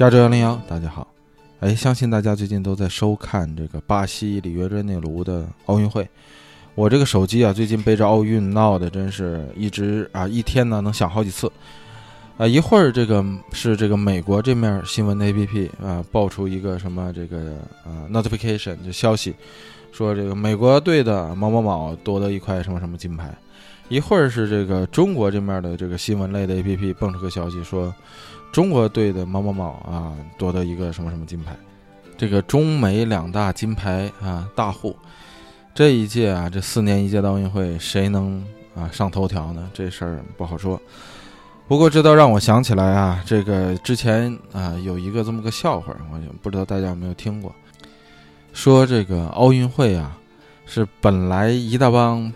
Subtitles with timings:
[0.00, 1.06] 加州幺零幺，大家好。
[1.58, 6.08] 哎，相信大家最近都在收看这个巴西里约热内卢的奥运会。
[6.74, 11.52] 我这个手机啊，最近背着奥运闹的，真是一直啊，一天呢能响好几次。
[12.38, 13.22] 啊，一会儿这个
[13.52, 19.34] 是这个美国这面新闻的 APP 啊，爆出一个什么这个啊 notification 就消息，
[19.92, 23.36] 说这个美国队的某某某夺得一块什么什么金牌。
[23.90, 27.94] 一会儿是这个中国这面的这个新闻类的 APP 蹦出个消息说。
[28.52, 31.56] 中国队的某某某啊夺得一个什么什么金牌，
[32.18, 34.96] 这个中美两大金牌啊大户，
[35.72, 38.44] 这一届啊这四年一届的奥运会谁能
[38.74, 39.70] 啊上头条呢？
[39.72, 40.82] 这事儿不好说。
[41.68, 47.54] 不过这倒让我想起来啊，这个之前啊有一个这么个笑话，我也不知道大家有没有听过，
[48.52, 50.18] 说这个奥运会啊
[50.66, 52.32] 是本来一大帮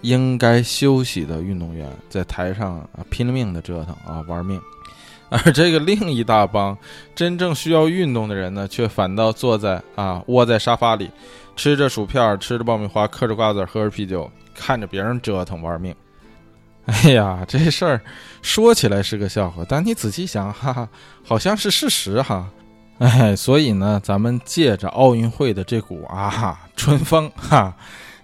[0.00, 4.60] 应该休息的运动员在台上啊拼了命的折腾啊玩命。
[5.30, 6.76] 而这个另一大帮
[7.14, 11.10] 真正需要运动的人呢，却反倒坐在啊窝在沙发里，
[11.54, 15.94] 吃着薯片，吃着爆米花，嗑着瓜子，喝着啤酒，看着别人折腾玩命。
[16.86, 18.00] 哎呀，这事儿
[18.40, 20.88] 说起来是个笑话，但你仔细想，哈哈，
[21.22, 22.48] 好像是事实哈。
[22.96, 27.76] 哎，所以呢，咱们借着奥运会的这股啊春风哈，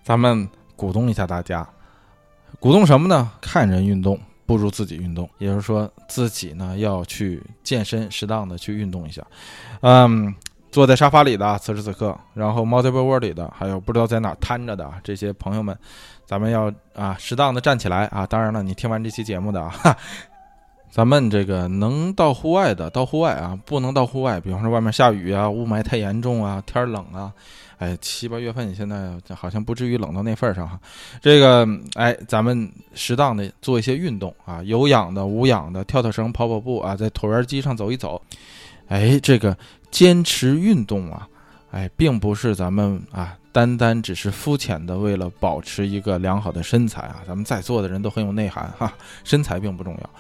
[0.03, 0.49] 咱们
[0.85, 1.67] 鼓动一下大家，
[2.61, 3.31] 鼓动什么呢？
[3.41, 4.21] 看人运动。
[4.47, 9.23] 不如自己运动，也就是说自己呢要去健身，适当的去运动一下。
[9.81, 10.35] 嗯，
[10.71, 15.75] 坐在沙发里的此时此刻，然后 multiple word 里的，还有不知道在哪瘫着的这些朋友们，
[16.27, 18.27] 咱们要啊适当的站起来啊！
[18.27, 19.97] 当然了，你听完这期节目的啊。
[20.91, 27.33] 咱们这个能到户外的到户外啊，不能到户外，比方说外面下雨啊，雾霾太严重啊，天冷啊，
[27.79, 30.79] 哎，七八月份现在好像不至于冷到那份儿上哈。
[31.21, 38.21] 这个哎，咱们适当的做一些运动啊，有氧的、无氧的，跳跳绳、跑跑步啊，在椭圆机上走一走。
[38.89, 39.57] 哎，这个
[39.91, 41.29] 坚持运动啊，
[41.71, 47.23] 哎，并不是咱们啊，单单只是肤浅的为了保持一个良好的身材啊。
[47.27, 48.93] 咱们在座的人都很有内涵哈，
[49.25, 50.11] 身材并不重要。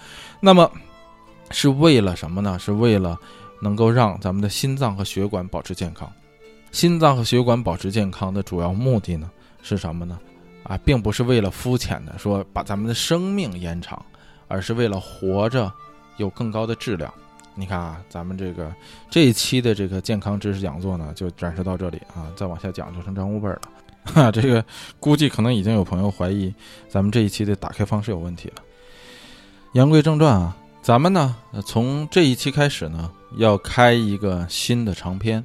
[0.40, 0.70] 那么，
[1.50, 2.58] 是为了什么呢？
[2.58, 3.18] 是为了
[3.60, 6.10] 能够让咱们的心脏和血管保持健康。
[6.74, 9.30] 心脏和血管保持健康的主要目的呢，
[9.62, 10.18] 是什么呢？
[10.64, 14.04] 啊，并不是为了肤浅的说把咱们的生命延长，
[14.48, 15.72] 而是为了活着
[16.16, 17.14] 有更高的质量。
[17.54, 18.74] 你看啊，咱们这个
[19.08, 23.60] 这一期的这个健康知识讲座呢，就展示到这里啊，再往下讲就成章五本了。
[24.12, 24.64] 哈，这个
[24.98, 26.52] 估计可能已经有朋友怀疑
[26.88, 28.54] 咱们这一期的打开方式有问题了。
[29.74, 35.44] 言归正传啊，咱们呢从这一期开始呢要开一个新的长篇。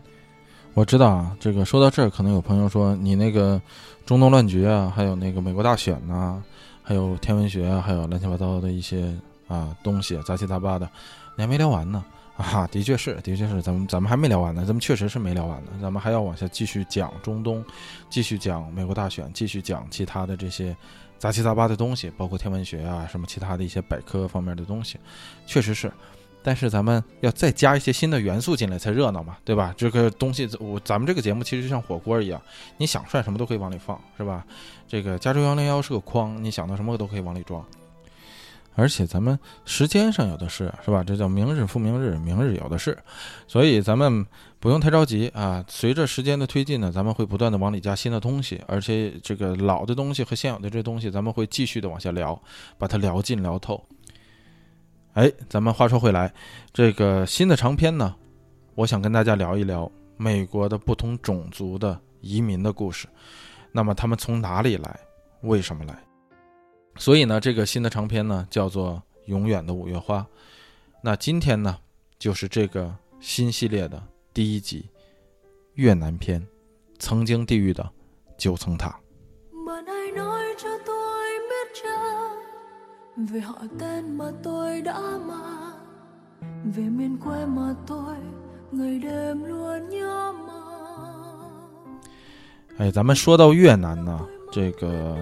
[0.80, 3.62] 我知道啊，这个说到这儿，可能有朋友说你那个
[4.06, 6.42] 中东乱局啊，还有那个美国大选呐，
[6.82, 9.14] 还有天文学啊，还有乱七八糟的一些
[9.50, 10.90] 啊东西杂七杂八的，
[11.36, 12.02] 你还没聊完呢
[12.38, 12.66] 啊！
[12.72, 17.62] 的确是，的确是，咱们咱们还没聊完呢，咱们确实是没聊完呢，咱们还要往下继续讲中东，
[18.10, 20.74] 继续讲美国大选，继续讲其他的这些。
[21.18, 24.98] 杂七杂八的东西，包括天文学啊，什么其他的一些百科方面的东西，
[25.46, 25.92] 确实是。
[26.42, 29.74] 但是咱们要再加一些新的元素进来才热闹嘛，对吧？
[29.78, 32.42] 这个东西，我咱们这个节目其实就像火锅一样，
[32.78, 34.46] 你想涮什么都可以往里放，是吧？
[34.88, 37.64] 这个加州幺零幺是个筐，你想到什么都可以往里装。
[38.76, 41.04] 而且咱们时间上有的是，是吧？
[41.04, 42.98] 这叫明日复明日，明日有的是。
[43.48, 44.26] 所以咱们。
[44.62, 45.64] 不用太着急啊！
[45.70, 52.38] 随着时间的推进呢，咱们会不断的往里加新的东西，而且这个老的东西和现有的这东西，咱们会继续的往下聊，
[52.78, 53.82] 把它聊尽聊透。
[55.20, 56.34] 哎，咱们话说回来，
[56.72, 58.16] 这个新的长篇呢，
[58.74, 63.06] 我想跟大家聊一聊美国的不同种族的移民的故事。
[63.74, 64.98] 那么他们从哪里来？
[65.42, 66.02] 为什么来？
[66.96, 68.94] 所以呢，这个新的长篇呢，叫做
[69.26, 70.22] 《永远的五月花》。
[71.02, 71.78] 那今天呢，
[72.18, 74.02] 就是这个新系列的。
[74.34, 74.90] 第一集，
[75.74, 76.42] 越南篇，
[76.98, 77.92] 曾经地狱的
[78.38, 78.98] 九层塔。
[92.78, 95.18] 哎，咱们说到越南呢，这个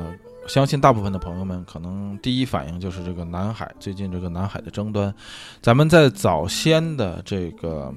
[0.48, 5.12] 相信大部分的朋友们可能第一反应就是这个南海，最近这个南海的争端。
[5.60, 7.94] 咱们在早先的这个。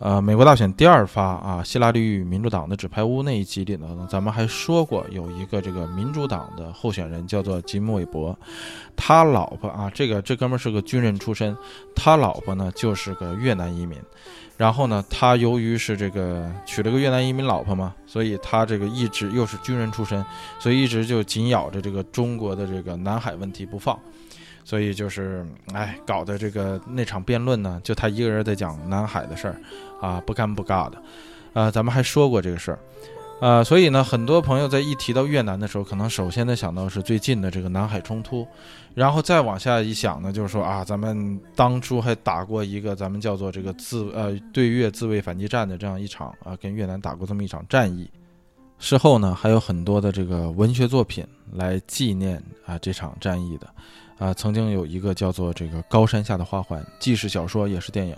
[0.00, 8.34] 呃，美国大选第二发啊，希拉里与民主党的纸牌屋那一集里呢，咱们还说过有一个这个民主党的候选人叫做吉姆·韦伯，
[8.96, 11.54] 他老婆啊，这个这哥们是个军人出身，
[11.94, 13.98] 他老婆呢就是个越南移民，
[14.56, 20.24] 然后呢，他由于是这个娶了个越南移民老婆嘛，所以他这个一直又是军人出身，
[20.58, 23.98] 所以一直就紧咬着这个中国的这个南海问题不放。
[24.70, 29.60] 所以就是哎，搞的这个那场辩论呢，就他一个人在讲南海的事儿，
[30.00, 31.02] 啊，不干不尬的，
[31.54, 32.78] 呃，咱们还说过这个事儿。
[33.40, 38.46] 呃，所以呢，很多朋友在一提到越南的时候，可能首先的想到是最近的这个南海冲突，
[38.94, 48.08] 然后再往下一想呢，就是说啊，咱们当初还打过一个咱们叫做这个自呃对越自卫反击战的这样一场啊，跟越南打过这么一场战役。
[48.78, 53.66] 事后呢，还有很多的这个文学作品来纪念啊这场战役的，
[54.20, 58.14] 啊，曾经有一个叫做这个《高山下的花环》，既是小说也是电影。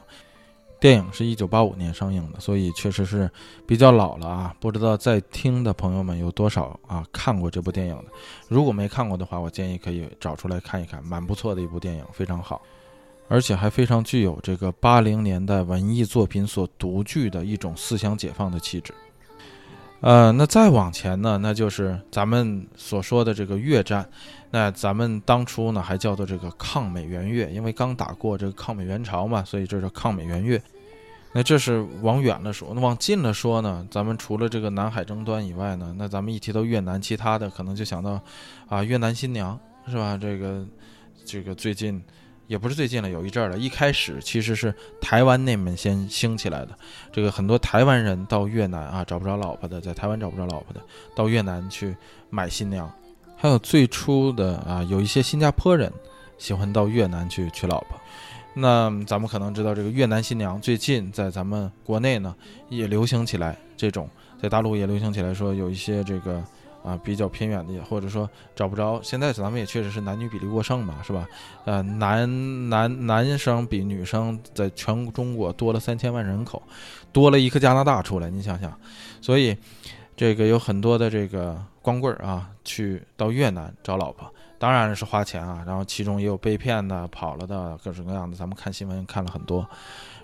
[0.80, 3.30] 电影是一九八五年上映的，所以确实是
[3.64, 4.52] 比较老了啊。
[4.58, 8.06] 不知道在听的朋友们有多少啊看过这部电影的？
[8.48, 12.60] 如果没看过的话，我建议可以找出来看一看，蛮不错的一部电影，非常好，
[13.28, 18.92] 而且还非常具有这个八零年代文艺作品所独具的一种思想解放的气质。
[20.02, 24.04] 呃，那再往前呢，那就是咱们所说的这个越战。
[24.50, 30.60] 那咱们当初呢还叫做这个抗美援越，因为刚打过这个抗美援朝嘛，所以这叫抗美援越。
[31.32, 38.20] 那这是往远了说，那往近了说呢，咱们除了这个南海争端以外呢，那咱们一提到越南，其他的可能就想到
[38.68, 39.56] 啊越南新娘
[39.86, 40.18] 是吧？
[40.20, 40.66] 这个
[41.24, 42.02] 这个最近。
[42.52, 43.56] 也不是最近了，有一阵儿了。
[43.56, 46.76] 一开始其实是台湾那边先兴起来的，
[47.10, 50.80] 这个很多台湾人到越南啊找不着老婆的，在台湾找不着老婆的，
[51.16, 51.96] 到越南去
[52.28, 52.92] 买新娘。
[53.38, 55.90] 还有最初的啊，有一些新加坡人
[56.36, 57.98] 喜欢到越南去娶老婆。
[58.52, 62.36] 那咱们可能知道，这个越南新娘最近在咱们国内呢
[62.68, 64.06] 也流行起来，这种
[64.38, 66.44] 在大陆也流行起来，说有一些这个。
[66.82, 69.00] 啊，比较偏远的，或者说找不着。
[69.02, 71.26] 现在咱们也确实是男女比例过剩嘛，是吧？
[71.64, 76.60] 呃，男男男生比女生在全中国多了三千万人口，
[77.12, 78.72] 多了一个加拿大出来，你想想。
[79.20, 79.56] 所以，
[80.16, 84.28] 这个有很多的这个光棍啊，去到越南找老婆，
[84.58, 85.62] 当然是花钱啊。
[85.64, 88.36] 然后其中也有被骗的、跑了的，各种各样的。
[88.36, 89.64] 咱们看新闻看了很多。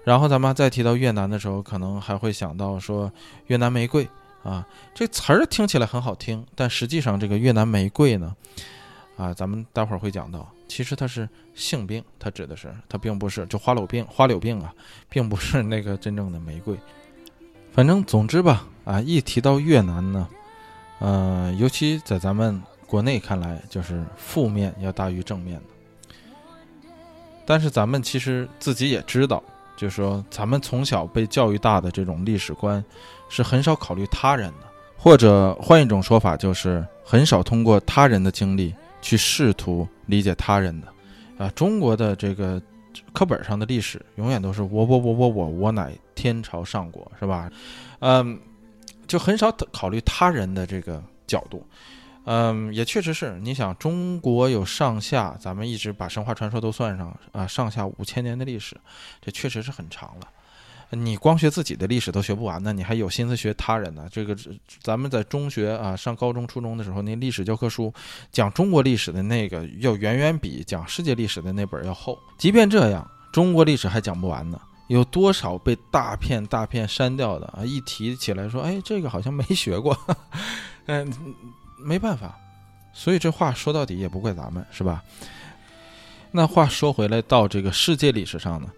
[0.02, 3.12] 然后咱们再提到越南的时候，可能还会想到说
[3.46, 4.08] 越南玫瑰。
[4.48, 8.34] 啊，这词儿听起来很好听，但实际上这个越南玫瑰呢，
[9.14, 14.72] 啊，咱们待会儿会讲到，其实它是性病，它指的是它并不是就花柳病，花柳病啊，
[15.10, 16.74] 并不是那个真正的玫瑰。
[17.72, 20.26] 反正总之吧，啊，一提到越南呢，
[21.00, 26.14] 呃，尤其在咱们国内看来，就是负面要大于正面的。
[27.44, 29.44] 但是咱们其实自己也知道，
[29.76, 32.82] 就是说咱们从小被教育大的这种历史观。
[33.28, 34.66] 是很少考虑他人的，
[34.96, 40.88] 或者换一种说法，就是很少通过他人的经历去试图理解他人的。
[41.38, 42.60] 啊，中国的这个
[43.12, 47.50] 课本上的历史永远都是我我我我我我乃天朝上国，是吧？
[48.00, 48.38] 嗯，
[49.06, 51.64] 就很少考虑他人的这个角度。
[52.24, 58.76] 嗯，也确实是，你想中国有上下，咱们一直把神话传说都算上啊，上下五千年的历史，
[59.20, 60.26] 这确实是很长了。
[60.90, 64.08] 你光学自己的历史都学不完呢，你还有心思学他人呢？
[64.10, 64.34] 这个
[64.82, 67.92] 咱们在中学啊，上高中、初中的时候，那历史教科书
[68.32, 72.18] 讲中国历史的那个要远远比讲世界历史的那本要厚。
[72.38, 74.58] 即便这样，中国历史还讲不完呢。
[74.86, 77.62] 有多少被大片大片删掉的啊？
[77.62, 79.94] 一提起来说，哎，这个好像没学过。
[80.86, 81.12] 嗯，
[81.78, 82.34] 没办法。
[82.94, 85.04] 所以这话说到底也不怪咱们，是吧？
[86.30, 88.68] 那话说回来，到这个世界历史上呢？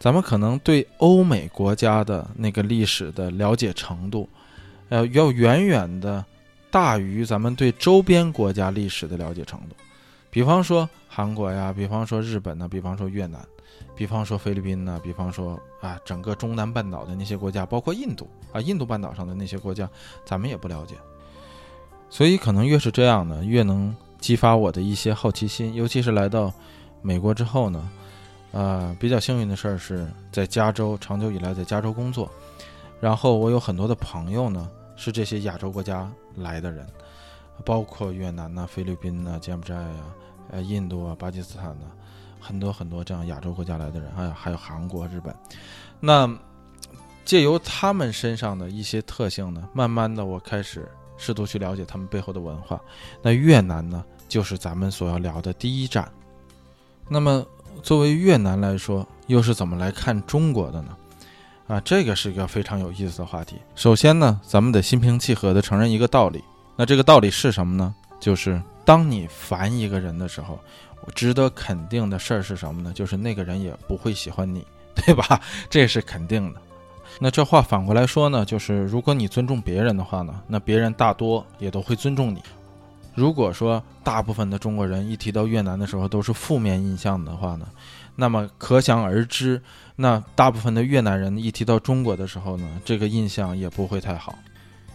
[0.00, 4.26] 咱们可能对欧美国家的那个历史的了解程度，
[4.88, 6.24] 呃，要远远的
[6.70, 9.76] 大于咱们对周边国家历史的了解程度。
[10.30, 13.38] 比方说韩国呀，比方说日本呢，比方说越南，
[13.94, 19.86] 比方说菲律宾呢，比方说啊，整个中南半岛的那些国家，包括印度啊，印度半岛上的那些国家，
[20.24, 20.94] 咱们也不了解。
[22.08, 26.50] 所以可能越是这样呢，越能激发我的一些好奇心，尤其是来到
[27.02, 27.86] 美国之后呢。
[28.52, 32.28] 呃，比较幸运的事儿是在加州，长久以来在加州工作，
[33.00, 36.84] 然后我有很多的朋友呢，是这些亚洲国家来的人，
[37.64, 40.04] 包括越南呐、菲律宾呐、柬埔寨呀、
[40.50, 41.86] 呃、印度啊、巴基斯坦呐，
[42.40, 45.32] 很多很多这样亚洲国家来的人，还有还有韩国、日本。
[46.00, 46.28] 那
[47.24, 52.80] 借由他们身上的一些特性呢，慢慢的我开始试图去了解他们背后的文化。
[53.22, 56.10] 那越南呢，就是咱们所要聊的第一站。
[57.08, 57.46] 那么。
[57.82, 60.96] 作为越南来说，又是怎么来看中国的呢？
[61.66, 63.56] 啊，这个是一个非常有意思的话题。
[63.74, 66.42] 首先呢，咱们得心平气和地承认一个道理。
[66.76, 67.94] 那这个道理是什么呢？
[68.18, 70.58] 就是当你烦一个人的时候，
[71.14, 72.92] 值得肯定的事儿是什么呢？
[72.92, 75.40] 就是那个人也不会喜欢你， 对吧？
[75.70, 76.60] 这是肯定的。
[77.18, 82.42] 那这话反过来说呢，就是如果你尊重别人的话呢，那别人大多也都会尊重你。
[83.14, 87.66] 如果说大部分的中国人一提到越南的时候都是负面印象的话呢，
[88.16, 89.60] 那么可想而知，
[89.96, 94.38] 那大部分的越南人一提到中国的时候呢，这个印象也不会太好。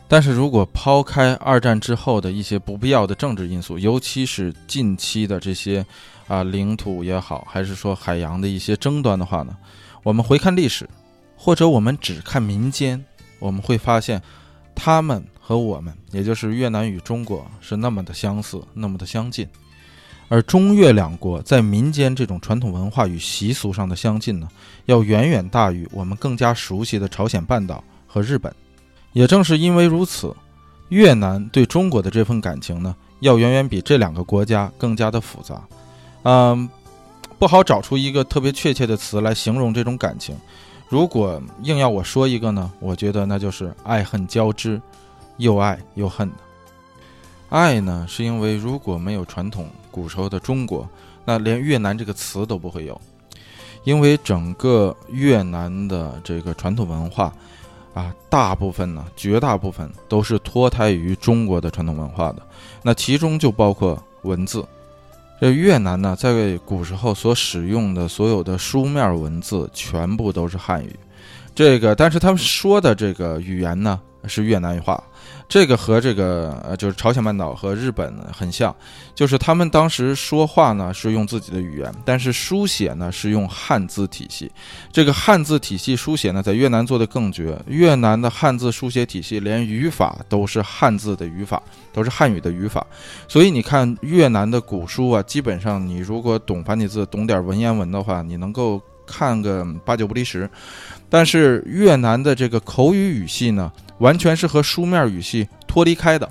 [0.07, 5.83] 但是如果抛开二战之后的一些不必要的政治因素，尤其是近期的这些
[6.27, 9.57] 啊领土也好，还是说海洋的一些争端的话呢，
[10.03, 10.87] 我们回看历史，
[11.35, 13.03] 或者我们只看民间，
[13.39, 14.21] 我们会发现，
[14.75, 19.47] 他们和我们，也就是越南与中国是那么的相似，那么的相近。
[20.27, 24.49] 而中越两国在民间这种传统文化与习俗上的相近呢，
[24.85, 28.51] 要远远大于我们更加熟悉的朝鲜半岛和日本。
[29.13, 30.35] 也正是因为如此，
[30.89, 35.61] 越南对中国的这份感情呢，要远远比这两个国家更加的复杂。
[36.23, 36.67] 嗯，
[37.37, 40.35] 不好找出一个特别确切的词来形容这种感情。
[40.89, 44.81] 如果硬要我说一个呢，我觉得那就是爱恨交织，
[45.37, 46.35] 又爱又恨的。
[47.49, 50.87] 爱呢，是因为如果没有传统古时候的中国，
[51.23, 52.99] 那连越南这个词都不会有，
[53.83, 57.33] 因为整个越南的这个传统文化。
[57.93, 62.41] 啊，大部分呢，绝大部分都是脱胎于中国的传统文化的。
[62.83, 64.67] 那其中就包括文字。
[65.39, 70.93] 这越南呢，在古时候所使用的所有的书面文字，全部都是汉语。
[71.53, 75.01] 这个，但是他们说的这个语言呢，是越南语话。
[75.47, 78.75] 这个和这个呃，就是朝鲜半岛和日本很像，
[79.13, 84.51] 就是他们当时说话呢是用自己的语言，但是书写呢是用汉字体系。
[84.91, 87.55] 这个汉字体系书写呢，在越南做的更绝。
[87.67, 91.61] 越南的汉字书写体系连语法都是汉字的语法，
[91.93, 92.85] 都是汉语的语法。
[93.27, 100.49] 所以你看越南的古书啊，基本上你如果懂繁体字，懂点文言文的话，你能够看个八九不离十。
[101.07, 103.71] 但是越南的这个口语语系呢？
[103.99, 106.29] 完全是和书面语系脱离开的，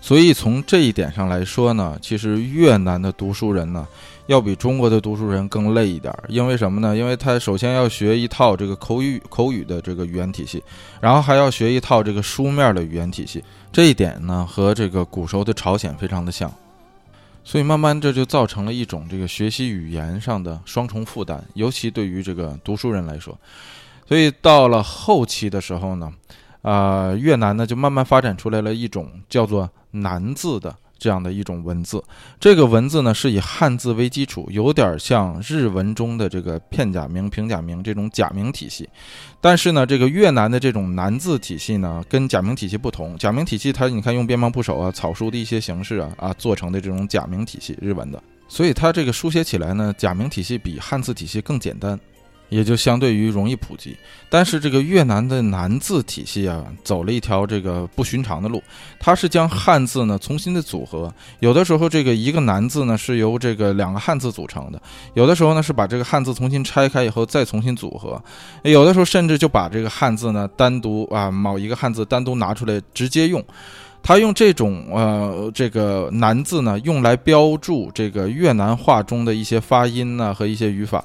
[0.00, 3.86] 所以从这一点上来说呢，其实越南的读书人呢，
[4.26, 6.14] 要比中国的读书人更累一点。
[6.28, 6.96] 因为什么呢？
[6.96, 10.62] 因为他首先要学一套这个口语口语的这个语言体系，
[11.00, 13.42] 然后还要学一套这个书面的语言体系。
[13.72, 16.52] 这一点呢，和这个古时候的朝鲜非常的像，
[17.42, 23.38] 所以慢慢这就造成了一种这个学习语言上的双重负担，尤其对于这个读书人来说。
[24.06, 26.10] 所以到了后期的时候呢。
[26.64, 32.02] 啊，越南呢就慢慢发展出来了一种叫做南字的这样的一种文字。
[32.40, 38.88] 这个文字呢是以汉字为基础，有点像日文中的这个片假名、平假名这种假名体系。
[39.42, 43.14] 但是呢，这个越南的这种南字体系呢跟假名体系不同。
[43.18, 52.00] 假名体系它你看用边旁部首啊、草书的一些形式啊啊做成的这种假名体系，日文的，所以它这个书写起来呢，假名体系比汉字体系更简单。
[52.54, 53.96] 也就相对于容易普及，
[54.28, 58.62] 但是这个越南的南字体系啊，走了一条这个不寻常的路。
[59.00, 64.80] 它是将汉字呢重新的组合，有的时候这个一个南字呢是由这个两个汉字组成的，
[65.14, 68.22] 有的时候呢是把这个汉字重新拆开以后再重新组合，
[68.62, 73.44] 有的时候甚至就把这个汉字呢单独啊某一个汉字单独拿出来直接用。
[74.00, 81.04] 他用这种呃这个南字呢用来标注这个越南话中的一些发音呢和一些语法。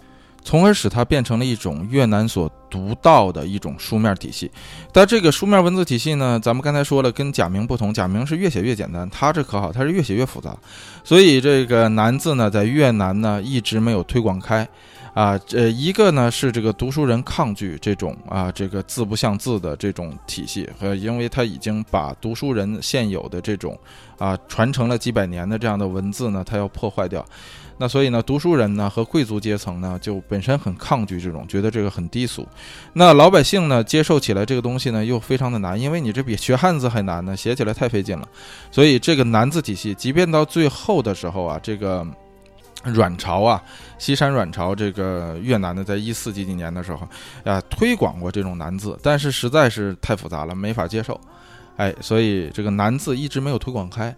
[0.50, 4.50] 从而使它变成了一种越南所独到的一种书面体系。
[4.92, 10.58] 但这个书面文字体系呢，咱们刚才说了，跟假名不同，假名是越写越简单，它这可好，它是越写越复杂。
[11.04, 14.68] 所以这个南字呢，在越南呢一直没有推广开。
[15.14, 23.78] 啊，呃一个呢是这个读书人抗拒这种啊这个字不像字的这种体系，和因为他已经把读书人现有的这种
[24.18, 27.24] 啊传承了几百年的这样的文字呢，他要破坏掉。
[27.82, 32.46] 那所以呢，读书人呢和贵族阶层呢就本身很抗拒这种，觉得这个很低俗。
[32.92, 38.28] 那老百姓呢接受起来这个东西呢又非常的难，因为你这比学汉字还难呢，写起来太费劲了。
[38.70, 42.06] 所以这个难字体系，即便到最后的时候啊，这个
[42.84, 43.64] 阮朝啊，
[43.98, 47.08] 西山阮朝这个越南呢，在一四几几年的时候
[47.46, 51.18] 啊，推广过这种难字，但是实在是太复杂了，没法接受。
[51.78, 54.14] 哎，所以这个难字一直没有推广开。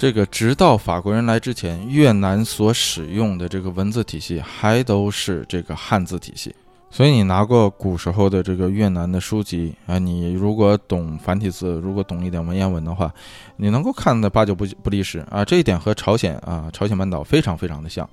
[0.00, 6.54] 这个直到法国人来之前，越南所使用的这个文字体系还都是这个汉字体系。
[6.90, 13.12] 所以你拿过古时候的这个越南的书籍啊，你如果懂繁体字，如果懂一点文言文的话，
[13.56, 15.44] 你能够看的八九不不离十啊。
[15.44, 18.08] 这一点和朝鲜啊，朝鲜半岛非常非常的像。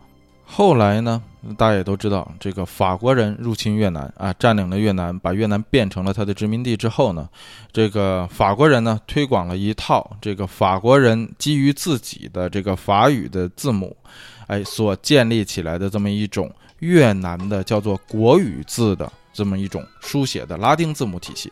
[0.49, 1.21] 后来呢，
[1.57, 7.27] 大家也都知道，这个法国人入侵越南啊，占领了越南，把越南变成了他的殖民地之后呢，
[7.71, 13.95] 这个法国人呢推广了一套这个法国人基于自己的这个法语的字母，
[14.47, 16.49] 哎，所建立起来的这么一种
[16.79, 21.51] 越南的叫做国语字的这么一种书写的拉丁字母体系，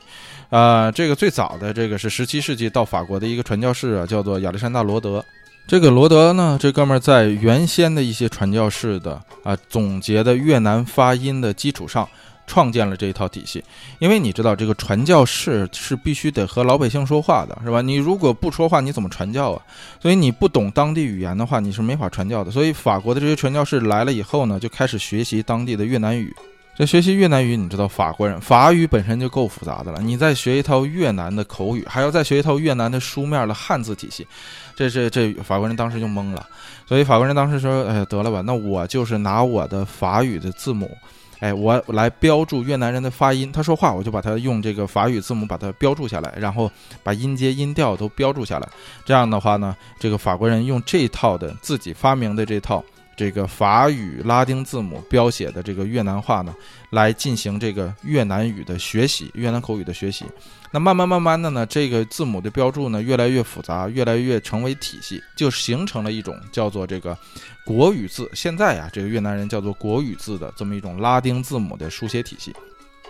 [0.49, 5.23] 啊，这个最早的这个是十七世纪到法国的一个传教士啊，叫做亚历山大罗德。
[5.67, 12.07] 这个罗德呢，这哥们儿在原先的一些传教士的啊总结的越南发音的基础上，
[12.45, 13.63] 创建了这一套体系。
[13.97, 17.81] 因为你知道，这个传教士是必须得和老百姓说话的，是吧？
[17.81, 19.61] 你如果不说话，你怎么传教啊？
[19.99, 22.51] 所以你不懂当地语言的话，你是没法传教的。
[22.51, 26.31] 所以法国的这些传教士来了以后呢，就开始学习当地的越南语。
[26.77, 34.27] 这学习越南语，你知道法国人法语本身就够复杂的了，你再学一套越南的口语，还要再学一套越南的书面的汉字体系，
[34.75, 36.45] 这这这法国人当时就懵了。
[36.85, 40.95] 所以法国人当时说：“哎，得了吧，那我就是拿我的法语的字母，
[41.39, 43.51] 哎，我来标注越南人的发音。
[43.51, 48.69] 他说话，我就把他用这个法语字母把它标注下来，然后把音阶、音调都标注下来。
[49.03, 52.83] 这样的话呢，这个法国人用这套的自己发明的这套。”
[53.15, 56.53] 这个法语拉丁字母标写的这个越南话呢，
[56.89, 60.25] 来进行这个越南语的学习，越南口语的学习。
[60.71, 67.17] 那慢慢慢慢的呢，这个字母的标注呢越来越复杂，越来越成为体系，就形成了一种叫做这个
[67.63, 68.29] 国语字。
[68.33, 72.53] 现在呀，这个越南人叫做国语字的这么一种拉丁字母的书写体系。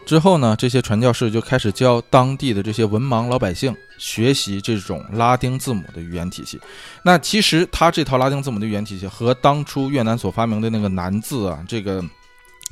[0.06, 6.60] 之后呢，这些传教士就开始教当地的这些文盲老百姓学习这种拉丁字母的语言体系。
[7.04, 12.04] 那其实他这套拉丁字母的语言体系和当初越南所发明的那个南字啊，这个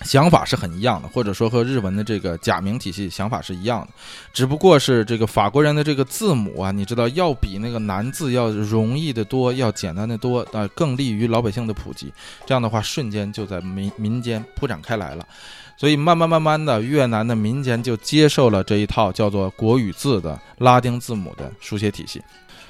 [0.03, 3.87] 想法是很一样的，或者说和日文的这个假名体系想法是一样的，
[4.33, 12.11] 只不过是这个法国人的这个字母啊，你知道要比那个南字要容易的多，要简单的多，啊，更利于老百姓的普及。
[12.45, 15.25] 这样的话，瞬间就在民民间铺展开来了。
[15.75, 22.21] 所以慢慢慢慢的，越南的民间就接受了这一套叫做国语字的拉丁字母的书写体系。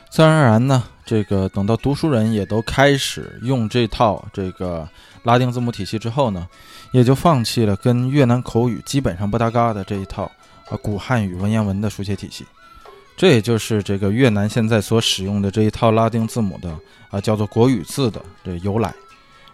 [0.09, 4.87] 自然而然呢，这个等到读书人也都开始用这套这个
[5.23, 6.47] 拉丁字母体系之后呢，
[6.91, 10.23] 也就放弃了跟越南口语基本上不搭嘎的这一套
[10.69, 12.45] 啊古汉语文言文的书写体系。
[13.17, 16.75] 这也就是这个越南现在所使用的这一套拉丁字母的
[17.09, 18.93] 啊叫做国语字的这由来。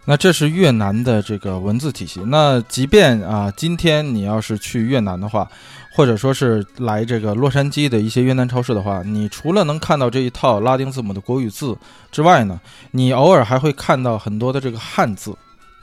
[0.10, 2.20] 那这是越南的这个文字体系。
[2.26, 5.48] 那即便啊，今天你要是去越南的话，
[5.94, 11.78] 或者说是来这个洛杉矶的一些越南超市的话，你除了能看到这一套拉丁字母的国语字
[12.12, 15.32] 之外呢，你偶尔还会看到很多的这个汉字。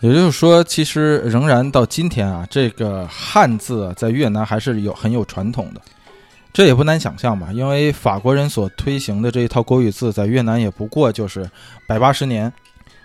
[0.00, 5.80] 也就是说，其实仍然到今天啊，这个汉字在越南还是有很有传统的。
[6.52, 11.48] 这也不难想象吧，因为法国人所推行的这一套国语字在越南也不过就是
[11.86, 12.52] 百八十年。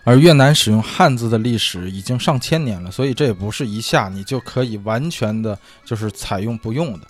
[0.03, 7.07] 而越南使用汉字的历史已经上千年了，所以这也不是一下你就可以完全的，就是采用不用的。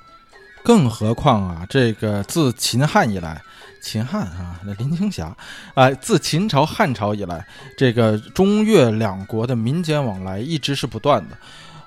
[0.64, 3.42] 更何况啊，这个自秦汉以来，
[3.82, 5.36] 秦汉啊，那林青霞
[5.74, 11.38] 啊，自秦朝汉朝以来，这个中越两国的民间往来一直是不断的。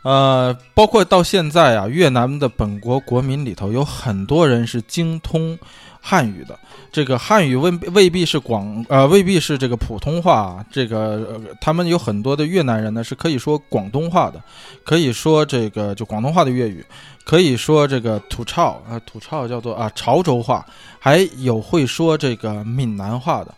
[0.03, 5.59] 呃，包括到现在啊，越南的本国国民里头有很多人是精通。
[6.07, 6.59] 汉语的。
[6.93, 14.41] 这个汉语未未必是广呃未必是这个普通话，这个他们有很多的越南人呢是可以说广东话的，
[14.85, 16.85] 可以说这个就广东话的粤语，
[17.25, 20.65] 可以说这个土超啊土超叫做啊潮州话，
[21.01, 23.55] 还有会说这个闽南话的。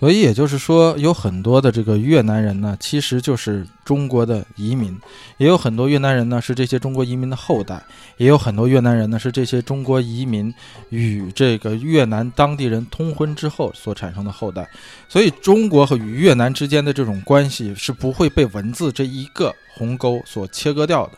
[0.00, 4.94] 所以也就是说，有很多的这个越南人呢，其实就是中国的移民；
[5.36, 7.76] 也有很多越南人呢是这些中国移民的后代；
[8.16, 10.52] 也有很多越南人呢是这些中国移民
[10.88, 14.66] 与这个越南当地人通婚之后所产生的后代。
[15.06, 21.12] 所以，中国和与越南之间的这种关系是不会被文字这一个鸿沟所切割掉的。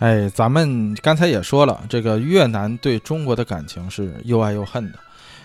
[0.00, 4.98] 哎，咱们刚才也说了，这个越南对中国的感情是又爱又恨的。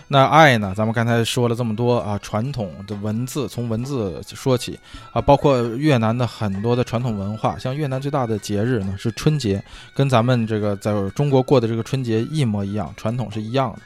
[0.08, 0.72] 那爱呢？
[0.76, 4.78] 咱们刚才说了这么多啊，传统的文字，从文字说起
[5.12, 9.60] 啊，包括越南的很多的传统文化，像越南最大的节日呢是春节，
[9.94, 13.80] 跟咱们这个在中国过的这个春节一模一样，传统是一样的。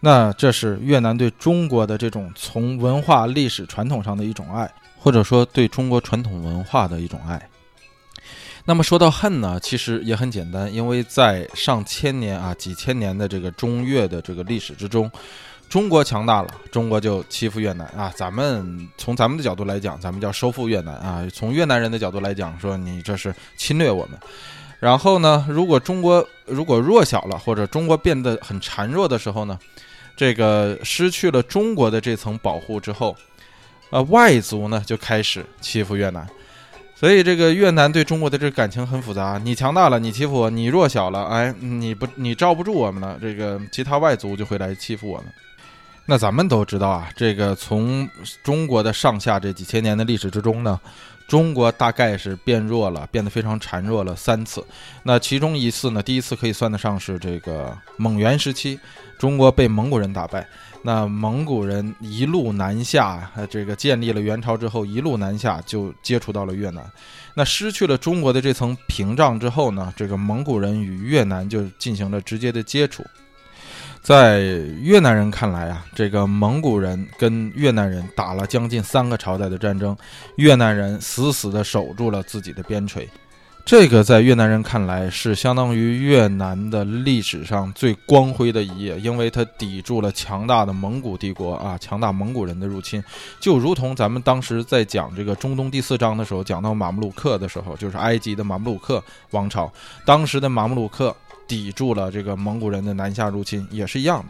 [0.00, 7.40] 那这是越南对中国的这种从文化历史传统上的一种爱，或者说对中国传统文化的一种爱。
[8.68, 15.10] 那么说到恨呢，其实也很简单，因为在上千年啊、几千年的这个中越的这个历史之中，
[15.70, 18.12] 中国强大了，中国就欺负越南啊。
[18.14, 24.18] 咱们从咱们的角度来讲，咱们叫收复越南啊；从越南人的角度来讲，说你这是侵略我们。
[24.78, 29.58] 然后呢，如果中国如果弱小了，或者中国变得很孱弱的时候呢，
[30.14, 33.16] 这个失去了中国的这层保护之后，
[33.88, 36.28] 呃，外族呢就开始欺负越南。
[36.98, 39.40] 所以，这个越南对中国的这个感情很复杂。
[39.44, 43.16] 你强大了，你欺负我；你弱小了，哎，你不，你罩不住我们了。
[43.20, 45.26] 这个其他外族就会来欺负我们。
[46.06, 48.08] 那咱们都知道啊，这个从
[48.42, 50.80] 中国的上下这几千年的历史之中呢，
[51.28, 54.64] 中国大概是变弱了，变得非常孱弱了三次。
[55.04, 58.76] 那其中一次呢，第一次可以算得上是这个蒙元时期，
[59.16, 60.44] 中国被蒙古人打败。
[60.88, 66.82] 那蒙古人一路南下，这个建立了元朝之后，一路南下就接触到了越南。
[67.34, 73.04] 那失去了中国的这层屏障之后呢，这个蒙古人与越南就进行了直接的接触。
[74.00, 74.40] 在
[74.80, 79.94] 越南人看来啊，这个蒙古人跟越南人打了将近三个朝代的战争，
[80.36, 83.06] 越南人死死地守住了自己的边陲。
[83.68, 93.04] 这个在越南人看来是相当于越南的历史上最光辉的一页，因为它抵住了强大的蒙古帝国啊，强大蒙古人的入侵，
[93.38, 99.70] 就如同咱们当时在讲这个中东第四章的时候，讲到马木鲁克的时候，就是埃及的马木鲁克王朝，
[100.06, 101.14] 当时的马木鲁克。
[101.46, 104.26] 抵住了这个蒙古人的南下入侵，也是一样的。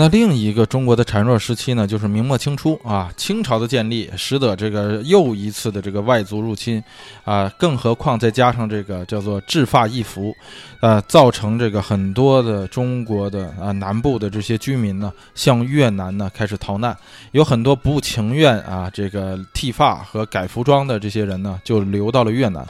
[0.00, 6.80] 那另一个中国的孱弱时期呢，就是明末清初啊，清朝的建立使得这个又一次的这个外族入侵
[7.24, 10.32] 啊，更何况再加上这个叫做制发易服，
[10.78, 16.96] 呃，造成这个很多的中国的啊南部的这些居民呢，向越南呢开始逃难，
[17.32, 22.64] 有很多不情愿啊这个剃发和改服装的这些人呢，就流到了越南。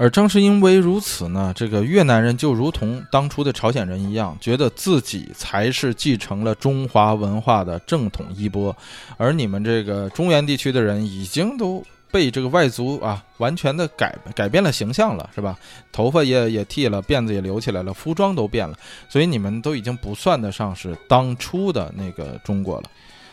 [0.00, 8.74] 而正是因为如此呢，这个越南人就如同当初的朝鲜人一样，觉得自己才是继承了中华文化的正统衣钵，
[9.16, 15.58] 而你们这个中原地区的人已经都被这个外族啊完全的改改变了形象了，是吧？
[15.90, 22.84] 头发也也剃了，辫子也留起来了，服装都变了，所以你们都已经不算得上是当初的那个中国了。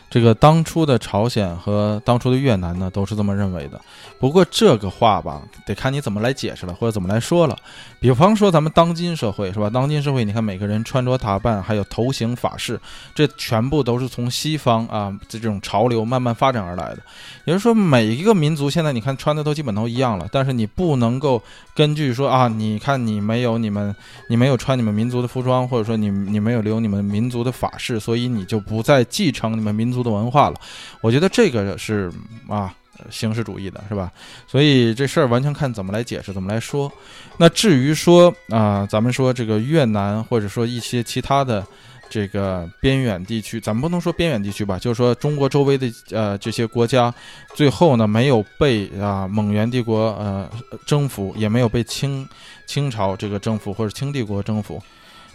[0.08, 3.80] 这个当初的朝鲜和当初的越南呢，都是这么认为的。
[4.20, 7.56] 不过这个话吧，得看你怎么来解释了，或者怎么来说了。
[7.98, 9.68] 比方说咱们当今社会是吧？
[9.68, 12.80] 当今社会，你看每个人穿着打扮，还有头型法式，
[13.14, 16.98] 这全部都是从西方啊这种潮流慢慢发展而来的。
[17.44, 21.42] 也就是说，每一个民族现在你看穿的都基本都一样了，但是你不能够
[21.74, 23.94] 根据说啊，你看你没有你们，
[24.30, 29.95] 你没有穿你们民族的服装，或者说你你没有留你们民族的法式，所以你就不再继承你们民族。
[29.96, 30.60] 族的文化了，
[31.00, 32.12] 我觉得这个是
[32.46, 32.74] 啊，
[33.10, 34.12] 形式主义的是吧？
[34.46, 36.92] 所以这事儿完全看怎么来解释，怎么来说。
[37.38, 41.66] 那至于说啊，咱们说这个越南，或者说一些其他的
[42.08, 47.12] 这个边远地区，咱们不能说边远地区吧，就是说中国周围的呃这些国家，
[47.54, 50.48] 最后呢没有被啊蒙元帝国呃
[50.86, 52.26] 征服，也没有被清
[52.66, 54.80] 清朝这个征服或者清帝国征服。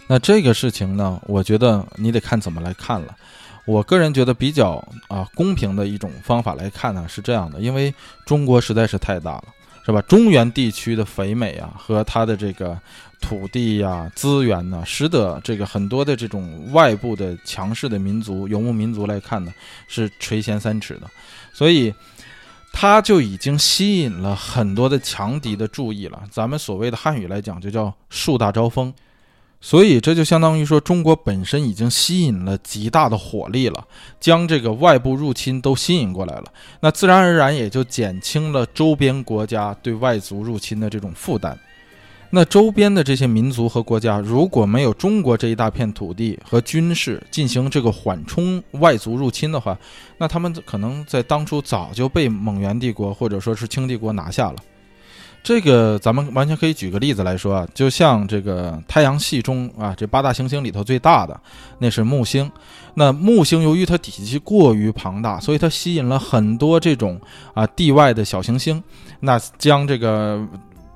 [0.08, 3.14] 那这个事情呢，我觉得你得看怎么来看了。
[3.64, 7.94] 我个人觉得比较啊公平的一种方法来看呢是这样的，因为
[8.26, 9.44] 中国实在是太大了，
[9.86, 10.02] 是吧？
[10.02, 12.76] 中原地区的肥美啊和它的这个
[13.20, 19.52] 土地呀资源呢，使得这个很多的这种外部的强势的民族游牧民族来看呢
[19.86, 21.08] 是垂涎三尺的，
[21.52, 21.94] 所以
[22.72, 26.22] 它就已经吸引了很多的强敌的注意了。
[26.30, 28.92] 咱们所谓的汉语来讲就叫树大招风。
[29.64, 33.86] 所以这就相当于说，中国本身已经吸引了极大的火力了，
[34.18, 36.44] 将这个外部入侵都吸引过来了，
[36.80, 41.56] 那自然而然也就减轻了周边国家对外族入侵的这种负担。
[42.30, 49.78] 那周边的这些民族和国家，如果没有中国这一大片土地和军事进行这个缓冲外族入侵的话，
[50.18, 54.56] 那他们可能在当初早就被蒙元帝国或者说是清帝国拿下了。
[55.42, 61.38] 这个咱们完全可以举个例子来说啊，就像这个太阳系中啊，这八大行星里头最大的
[61.78, 62.50] 那是木星。
[62.94, 67.20] 那木星由于它体积过于庞大，所以它吸引了很多这种
[67.54, 68.82] 啊地外的小行星，
[69.20, 70.46] 那将这个。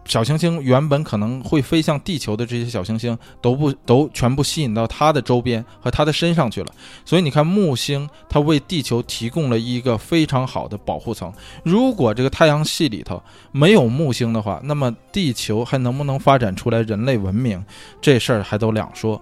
[0.06, 6.72] 小行星原本可能会飞向地球的这些小行星，都不都全部吸引到它的周边和它的身上去了。
[7.04, 11.32] 所以你看，木星它为地球提供了一个非常好的保护层。
[11.64, 17.64] 如果这个太阳系里头没有木星的话，那么地球还能不能发展出来人类文明，
[18.00, 19.20] 这事儿还都两说。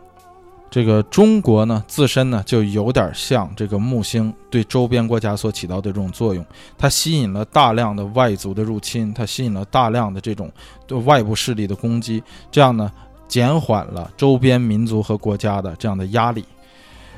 [0.75, 6.45] 这个中国呢，自身呢就有点像这个木星对周边国家所起到的这种作用，
[6.77, 10.51] 它吸引了大量的外族的入侵，它吸引了大量的这种
[10.85, 12.91] 对外部势力的攻击，这样呢，
[13.29, 16.45] 减缓了周边民族和国家的这样的压力。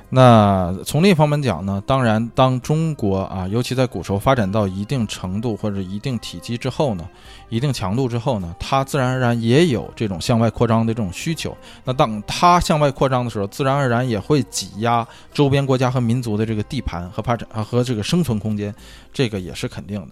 [0.09, 7.09] 那从另一方面讲呢，当然，当中国啊，尤其在古时候发展到一定程度或者一定体积之后呢，
[7.49, 11.57] 一定强度之后呢，它自然而然也有这种向外扩张的这种需求。
[11.85, 18.73] 那当它向外扩张的时候，自然而然也会挤压周边国家和民族的这个地盘和发展啊和这个生存空间，
[19.13, 20.09] 这个也是肯定的。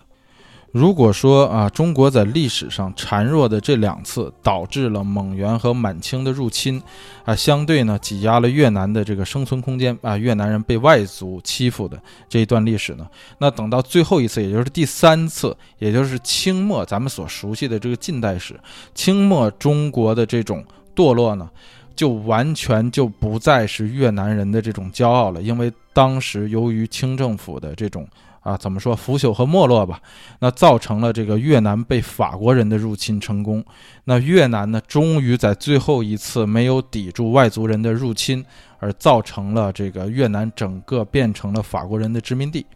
[0.74, 6.82] 如果说啊，中国在历史上孱弱的这两次导致了蒙元和满清的入侵，
[7.24, 11.96] 啊，相对呢挤压了越南的这个生存空间啊，越南人被外族欺负的
[12.28, 13.06] 这一段历史呢，
[13.38, 18.58] 那等到最后一次，也就是第三次，也就是清末咱们所熟悉的这个近代史，
[18.96, 20.64] 清末中国的这种
[20.96, 21.48] 堕落呢，
[21.94, 28.04] 就完全就不再是越南人的这种骄傲了，因为当时由于清政府的这种。
[28.44, 30.00] 啊，怎么说腐朽和没落吧？
[30.38, 33.64] 那造成了这个越南被法国人的入侵成功。
[34.04, 38.44] 那越南呢，终于在最后一次没有抵住外族人的入侵，
[38.78, 42.66] 而造成了这个越南整个变成了法国人的殖民地。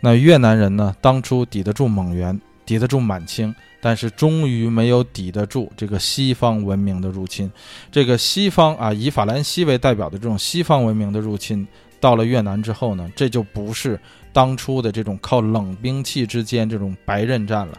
[0.00, 7.48] 那越南人呢，当初抵得住蒙元，抵得住满清，但是终于没有抵得住这个西方文明的入侵。
[7.92, 11.64] 这个西方啊，以法兰西为代表的这种西方文明的入侵，
[12.00, 14.00] 到了越南之后呢，这就不是。
[14.32, 17.74] 当初的这种靠冷兵器之间这种白刃战了，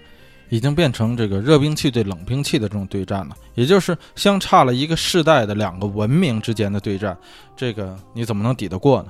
[0.50, 7.18] 已经变成这个热兵器对冷兵器的这种对战了，也就是相差了一个世代的两个文明之间的对战，
[7.56, 9.10] 这个你怎么能抵得过呢？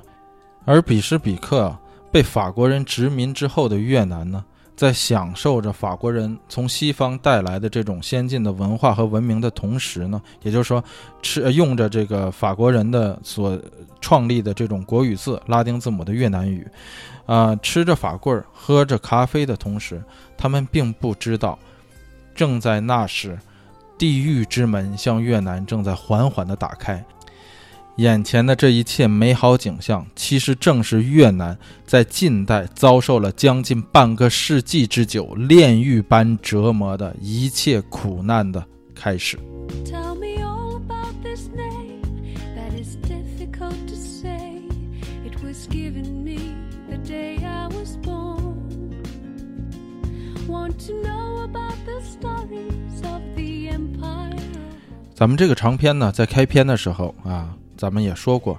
[0.64, 1.76] 而彼时彼刻
[2.10, 4.44] 被法国人殖民之后的越南呢？
[4.74, 10.82] 在享受着法国人从西方带来的这种先进的文化和文明的同时呢，也就是说，
[11.20, 13.60] 吃用着这个法国人的所
[14.00, 16.66] 创立的这种国语字拉丁字母的越南语，
[17.26, 20.02] 啊，吃着法棍儿，喝着咖啡的同时，
[20.36, 21.58] 他们并不知道，
[22.34, 23.38] 正在那时，
[23.96, 27.04] 地狱之门向越南正在缓缓地打开。
[27.96, 31.56] 眼前的这一切美好景象，其实正是越南
[31.86, 39.38] 在近代遭受了将近半个世纪之久炼狱般折磨的一切苦难的开始。
[55.14, 57.54] 咱们这个长篇呢，在开篇的时候啊。
[57.74, 58.56] 咱们也说过，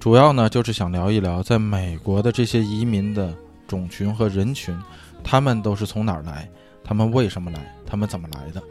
[0.00, 3.36] 主要呢就是想聊一聊在美国的这些移民的
[3.68, 4.74] 种群和人群，
[5.22, 6.48] 他们都是从哪儿来，
[6.82, 8.62] 他们为什么来，他们怎么来的。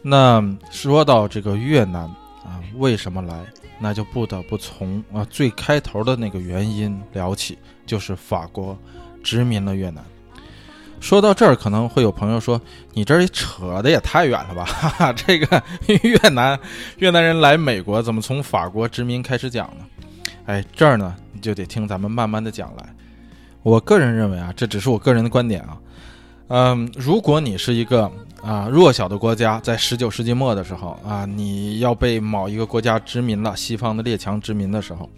[0.00, 2.02] 那说到这个越南
[2.44, 3.44] 啊，为什么来，
[3.80, 8.78] 那就不得不从啊最开头的那个原因聊起，就是法国
[9.24, 10.04] 殖民了越南。
[11.02, 12.58] 说到这儿，可能会有朋友说
[12.94, 15.60] ：“你这儿扯的也太远了吧？” 哈哈，这个
[16.04, 16.58] 越南
[16.98, 19.84] 越南人来美国，怎么从法国殖民开始讲呢？
[20.46, 22.86] 哎，这儿呢，你就得听咱们慢慢的讲来。
[23.64, 25.76] 我个人认为啊，这只是我个人的观点啊。
[26.46, 28.08] 嗯，如果你是一个
[28.40, 35.10] 啊弱小的国家，在十九世纪末的时候啊，你要被某一个国家殖民了，西方的列强殖民的时候，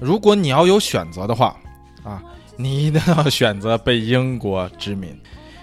[0.00, 1.54] 如果你要有选择的话，
[2.02, 2.22] 啊。
[2.56, 5.18] 你一定要选择被英国殖民，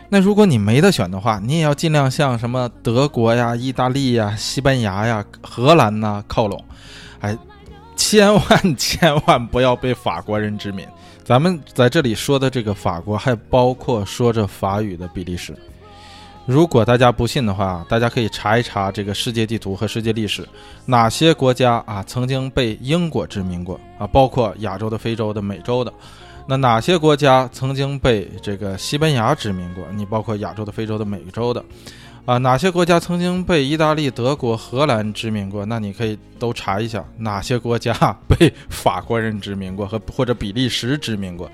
[0.10, 6.62] 那如果你没得选的话，你也要尽量向什么德国呀、意大利呀、西班牙呀、荷兰呐靠拢，
[7.22, 7.38] 哎，
[7.96, 10.86] 千万千万不要被法国人殖民。
[11.24, 15.56] 咱们在这里说的这个法国，还包括说着法语的比利时。
[16.46, 20.46] 如果大家不信的话，大家可以查一查这个世界地图和世界历史，
[20.86, 24.06] 哪些国家啊曾经被英国殖民过啊？
[24.08, 25.94] 包括亚洲的、非洲的、美洲的。
[26.48, 29.86] 那哪些国家曾经被这个西班牙殖民过？
[29.94, 31.64] 你包括亚洲的、非洲的、美洲的，
[32.26, 35.66] 啊，哪些国家曾经被意大利、德国、荷兰殖民过？
[35.66, 37.94] 那你可以都查一下，哪些国家
[38.28, 41.50] 被法国人殖民过和或者比利时殖民过？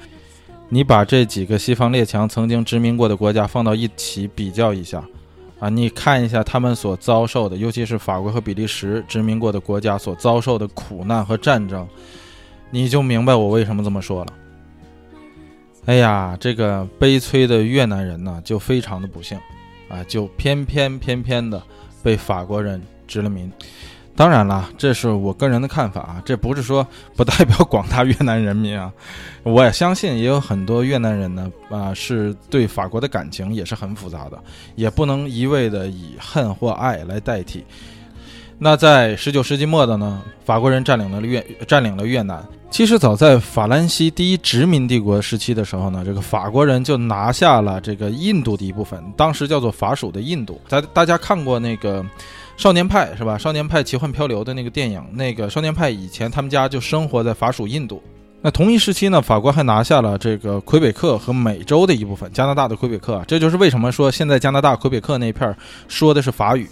[0.70, 5.04] 你把这几个西方列强曾经殖民过的国家放到一起比较一下，
[5.60, 11.88] 啊，你看一下他们所遭受的，尤其是法国和比利时殖民过的国家所遭受的苦难和战争，
[12.72, 14.34] 你就明白我为什么这么说了。
[15.88, 19.40] 哎呀，这个悲催的越南人呢，就非常的不幸，
[19.88, 21.64] 啊，就偏偏偏偏的
[22.04, 23.50] 被法国人殖了民。
[24.14, 28.92] 当然了，这是我个人的看法啊，这不是说不代表广大越南人民啊。
[29.44, 34.38] 我也相信，也有很多越南人呢，啊，是对法国的感情也是很复杂的，
[34.76, 37.64] 也不能一味的以恨或爱来代替。
[38.60, 42.44] 那在十九世纪末的呢，法国人占领了越占领了越南。
[42.72, 50.60] 其实早在法兰西第一殖民帝国时期的时候呢，这个法国人就拿下了这个印度的一部分，当时叫做法属的印度。
[50.68, 52.04] 大大家看过那个
[52.58, 53.36] 《少年派》是吧？
[53.38, 58.02] 《少年派奇幻漂流》的那个电影，那个少年派以前他们家就生活在法属印度。
[58.42, 63.24] 那同一时期呢，法国还拿下了这个魁北克和美洲的一部分，加拿大的魁北克。
[63.28, 65.56] 这就是为什么说现在加拿大魁北克那片
[65.88, 66.68] 说的是法语。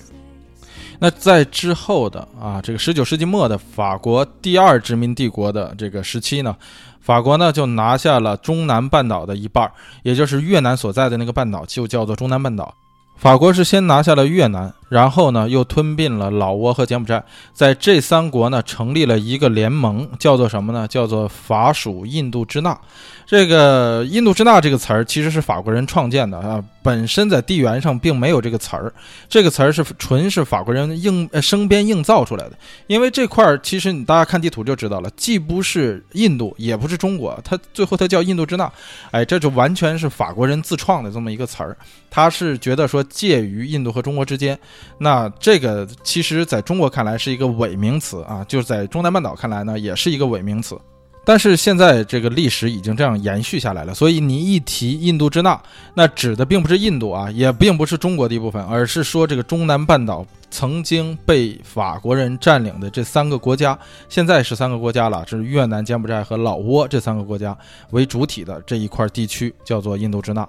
[1.00, 6.56] 那在之后的啊，这个十九世纪末的法国第二殖民帝国的这个时期呢，
[7.02, 9.70] 法国呢就拿下了中南半岛的一半，
[10.04, 12.74] 也就是越南所在的那个半岛，就叫做中南半岛。
[13.18, 20.88] 法国是先拿下了越南，然后呢又吞并了老挝和柬埔寨，在这三国呢成立了一个联盟，叫做什么呢？
[20.88, 22.78] 叫做法属印度支那。
[23.26, 28.94] 这个印度支那这个词儿其实是法国人创建的啊，本身在地缘上并没有这个词儿，
[29.28, 32.52] 这个词儿是纯是法国人硬呃生编硬造出来的。
[32.86, 38.72] 因为这块儿其实你大家看地图就知道了，既不是印度，也不是中国，它最后它叫印度支那，
[39.10, 41.76] 哎，这就完全是法国人自创的这么一个词儿。
[42.12, 44.58] 他是觉得说介于印度和中国之间，
[44.98, 50.80] 那这个其实在中国看来是一个伪名词啊，就是在中南半岛看来呢也是一个伪名词。
[51.28, 55.60] 但是现在这个历史已经这样延续下来了，所以你一提印度支那，
[55.96, 63.76] 那指的并不是印度啊，也并不是中国的一部分，而是说这个中南半岛曾经被法国人占领的这三个国家，
[64.08, 67.58] 现在是三个国家了，是越南、柬埔寨和老挝这三个国家
[67.90, 70.48] 为主体的这一块地区，叫做印度支那。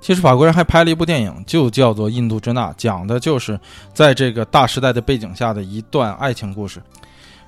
[0.00, 3.58] 其实法国人还拍了一部电影，就叫做《印度支那》，讲的就是
[3.92, 6.80] 在这个大时代的背景下的一段爱情故事。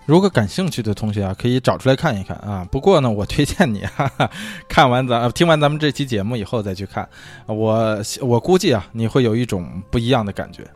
[0.04, 2.66] 如果感兴趣的同学啊，可以找出来看一看啊。
[2.70, 4.28] 不过呢，我推荐你哈哈，
[4.68, 7.08] 看完咱听完咱们这期节目以后再去看。
[7.46, 10.66] 我我估计啊，你会有一种不一样的感觉。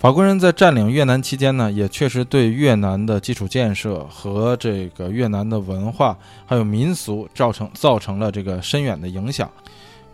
[0.00, 9.48] 法国人在占领越南期间呢，也确实对越南的基础建设和这个越南的文化还有民俗造成造成了这个深远的影响。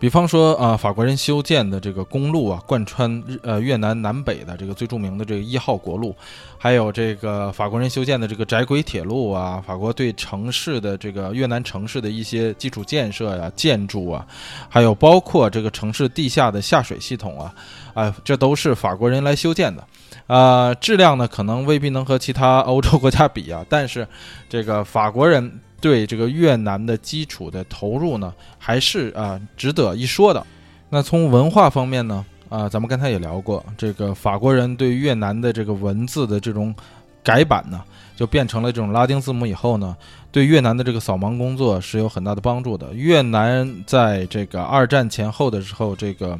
[0.04, 6.14] 比方说啊，法国人修建的这个公路啊，贯穿呃越南南北的这个最著名的这个一号国路，
[6.58, 14.26] 还有这个法国人修建的这个窄轨铁路啊，法国对城市的这个越南城市的一些基础建设呀、建筑啊，
[14.68, 17.54] 还有包括这个城市地下的下水系统啊，
[17.94, 19.82] 啊，这都是法国人来修建的，
[20.26, 24.06] 啊，质量呢可能未必能和其他欧洲国家比啊，但是
[24.50, 25.60] 这个法国人。
[25.84, 30.42] 对这个越南的基础的投入呢，还是啊值得一说的。
[30.88, 36.74] 那从文化方面呢，啊，咱们刚才也聊过，这个法国人对越南的这个文字的这种
[37.22, 37.82] 改版呢，
[38.16, 39.94] 就变成了这种拉丁字母以后呢。
[40.34, 42.92] 对越南的这个扫盲工作是有很大的帮助的。
[42.92, 46.36] 越南在这个二战前后的时候，这个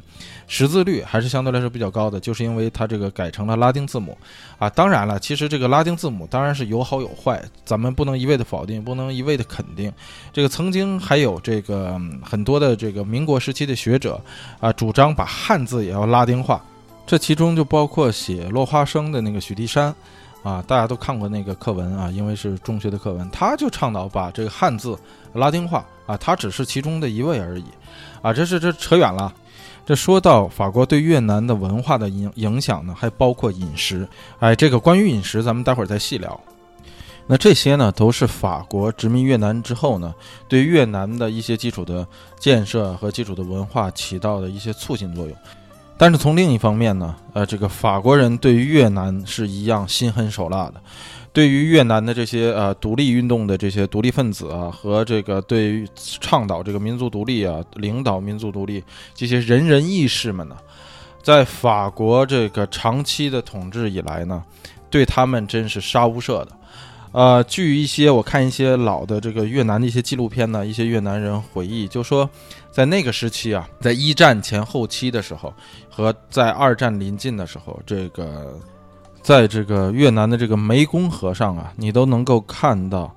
[0.48, 4.18] 识字率还是相对来说比较高的，就是因为它这个改成了拉丁字母
[4.58, 4.68] 啊。
[4.68, 9.92] 当然了，其实这个拉丁字母当然是有好有坏，咱们不能一味的否定，不能一味的肯定。
[10.32, 14.20] 这个曾经还有这个很多的这个民国时期的学者
[14.58, 16.60] 啊，主张把汉字也要拉丁化，
[17.06, 19.94] 这其中就包括写落花生的那个许地山。
[20.44, 24.96] 啊，大家都看过那个课文啊，因为是中学的课文，他就倡导把这个汉字
[25.32, 27.64] 拉丁化啊，他只是其中的一位而已，
[28.20, 29.34] 啊，这是这扯远了。
[29.86, 34.06] 这说到法国对越南的文化的影影响呢，还包括饮食，
[34.38, 36.38] 哎，这个关于饮食，咱们待会儿再细聊。
[37.26, 40.14] 那这些呢，都是法国殖民越南之后呢，
[40.46, 42.06] 对越南的一些基础的
[42.38, 45.34] 建设和基础的文化起到的一些促进作用。
[45.96, 50.74] 但是从另一方面呢，呃，这个法国人对于越南是一样心狠手辣的，
[51.32, 58.82] 对于越南的这些呃独立运动的这些独立分子啊，和这个对于倡导这个民族独立啊、领导民族独立
[59.14, 60.56] 这些仁人义士们呢，
[61.22, 64.42] 在法国这个长期的统治以来呢，
[64.90, 66.48] 对他们真是杀无赦的。
[67.14, 72.28] 呃，据一些我看一些老的这个越南的一些纪录片呢，一些越南人回忆就说。
[72.72, 75.54] 在那个时期啊，在一战前后期的时候，
[75.88, 78.58] 和在二战临近的时候，这个，
[79.22, 83.14] 在这个越南的这个湄公河上啊，你都能够看到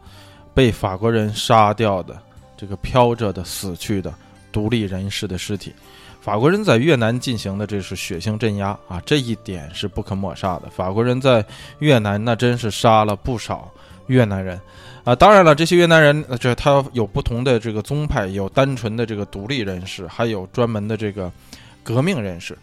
[0.53, 2.15] 被法国人杀掉的
[2.55, 4.13] 这个飘着的死去的
[4.51, 5.73] 独立人士的尸体。
[6.21, 10.69] 法国人在越南进行的这是血腥镇压啊，这一点是不可抹杀的。
[10.69, 11.43] 法国人在
[11.79, 13.71] 越南那真是杀了不少
[14.08, 14.60] 越南人。
[15.04, 21.32] 啊，当然了，这些越南人，这他有不同的这个宗派，有单纯的这个独立人士，还有专门的这个
[21.82, 22.58] 革命人士，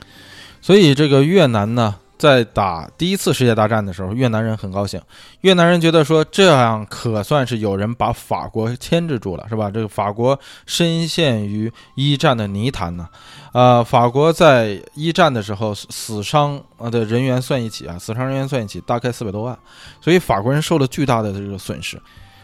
[0.60, 5.00] 所以这个越南呢，在打第一次世界大战的时候，越南人很高兴，
[5.40, 9.70] 越南人觉得说这样可算是有人把法国牵制住了，是吧？
[9.70, 13.08] 这个法国深陷于一战的泥潭呢，
[13.54, 19.56] 呃，法国在一战的时候死伤呃的人员算一起啊，死伤人员算一起大概四百多万，
[20.00, 21.96] 所以法国人受了巨大的这个损失。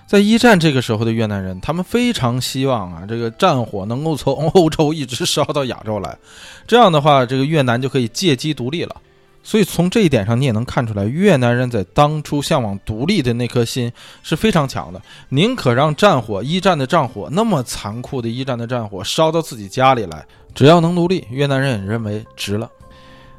[0.07, 6.17] 在一战这个时候的越南人，他们非常希望啊，这个战火能够从欧洲一直烧到亚洲来，
[6.65, 8.95] 这样的话，这个越南就可以借机独立了。
[9.43, 13.91] 所以从这一点上，你也能看出来，越南人在当初向往独立的那颗心
[14.23, 20.25] 是非常强的，宁可让战火一战的战火那么残酷的一战的战火烧到自己家里来，
[20.55, 22.71] 只要能独立，越南人也认为值了。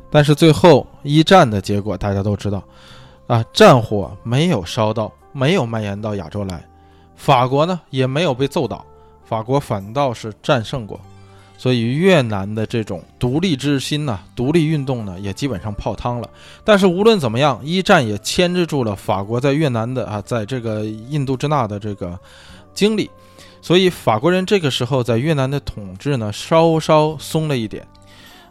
[0.09, 2.63] 但是最后一战的结果大家都知道，
[3.27, 5.11] 啊，战火没有烧到。
[5.33, 6.61] 没有蔓延到亚洲来，
[7.15, 8.85] 法国呢也没有被揍倒，
[9.23, 10.99] 法国反倒是战胜过。
[11.57, 16.29] 所以越南的这种独立之心呢，独立运动呢，也基本上泡汤了。
[16.65, 22.19] 但是无论怎么样，一战也牵制住了法国在越南的啊，在这个印度支那的这个
[22.73, 23.09] 经历。
[23.61, 27.85] 所以法国人这个时候在越南的统治呢，稍稍松了一点。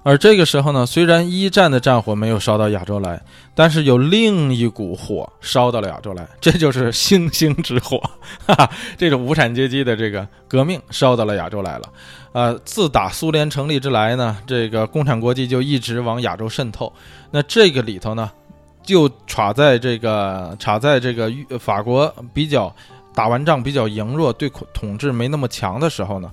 [0.03, 3.21] 而这个时候呢，虽然一战的战火没有烧到亚洲来，
[3.55, 7.99] 但是有另一股火烧到了亚洲来， 这就是星星之火，
[8.47, 11.85] 哈哈，这种无产阶级的这个革命烧到了亚洲来了。
[12.33, 16.91] 呃，自打苏联成立之来呢，这个共产国际就一直往亚洲渗透。
[17.31, 18.31] 那这个里头呢，
[18.83, 22.75] 就插在这个插在这个法国比较
[23.15, 26.31] 打完仗比较羸弱，对统治没那么强的时候呢。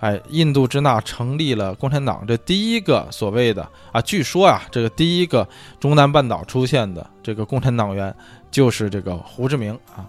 [0.00, 5.46] 哎，印度支那成立了共产党，这第一个所谓的啊，据说啊，这个第一个
[5.78, 8.14] 中南半岛出现的这个共产党员
[8.50, 10.08] 就是这个胡志明啊。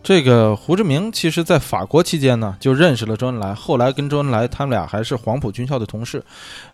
[0.00, 6.22] 这个胡志明其实在法国期间呢，就认识了周恩来，后来跟周恩来他们俩还是黄埔军校的同事。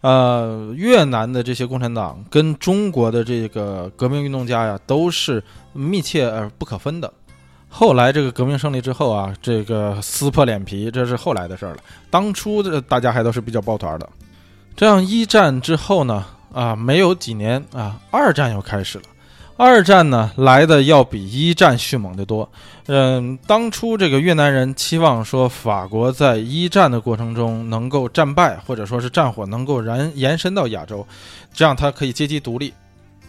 [0.02, 5.42] 呃，越南的这些共产党跟中国的这个革命运动家呀，都是
[5.72, 7.10] 密切而不可分的。
[7.68, 11.78] 后来这个革命胜利之后啊，这个撕破脸皮，这是后来的事儿了。
[12.10, 14.08] 当初的大家还都是比较抱团的。
[14.74, 19.04] 这样一战之后呢，啊，没有几年啊，二战又开始了。
[19.56, 22.48] 二战呢来的要比一战迅猛得多。
[22.86, 31.04] 嗯，当初这个越南人期望说法国在一战的过程中能够战败，或者说是战火能够燃延伸到亚洲，
[31.52, 32.72] 这样他可以阶级独立。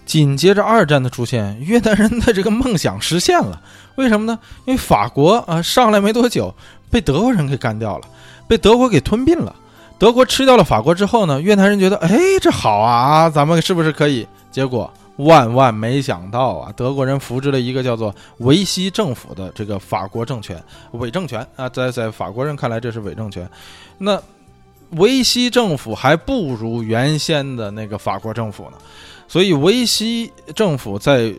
[0.10, 3.62] 紧接着二战的出现，越南人的这个梦想实现了。
[3.94, 4.40] 为什么呢？
[4.66, 6.52] 因为法国啊上来没多久，
[6.90, 8.08] 被德国人给干掉了，
[8.48, 9.56] 被德国给吞并了。
[10.00, 14.28] 德国吃掉了法国之后呢，越南人觉得，哎，这好啊，咱们是不是可以？
[14.50, 20.60] 结果万万没想到啊，德国人扶植了一个叫做维希政府的这个法国政权，
[20.94, 23.48] 伪政权啊，在在法国人看来这是伪政权。
[24.00, 24.20] 那
[24.94, 28.78] 维希政府还不如原先的那个法国政府呢。
[29.30, 31.32] 所以，维希政府在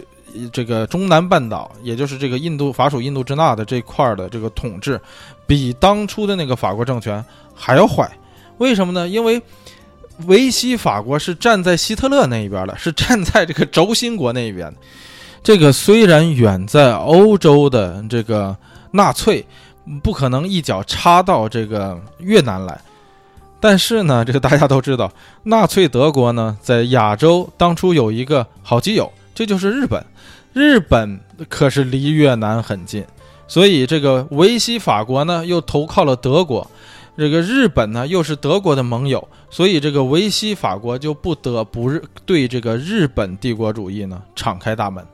[0.53, 4.99] 这个中南半岛，也就是这个印度法属印度支那的这块儿的这个统治，
[5.45, 7.23] 比当初的那个法国政权
[7.53, 8.09] 还要坏。
[8.59, 9.09] 为什么呢？
[9.09, 9.43] 因为
[10.27, 14.75] 维希法国是站在希特勒那一边的，是站在这个轴心国那一边的。
[15.43, 18.57] 这个虽然远在欧洲的这个
[18.93, 19.45] 纳粹，
[20.01, 22.81] 不可能一脚插到这个越南来。
[23.61, 25.13] 但是呢，这个大家都知道，
[25.45, 30.05] 纳粹德国呢在亚洲当初有一个好基友，这就是日本。
[30.53, 33.05] 日本可是离越南很近，
[33.47, 36.69] 所以这个维希法国呢又投靠了德国，
[37.17, 41.93] 这个日本呢又是德国的盟友，所以这个维希法国就不得不
[42.27, 45.07] 对这个日本帝国主义呢敞开大门。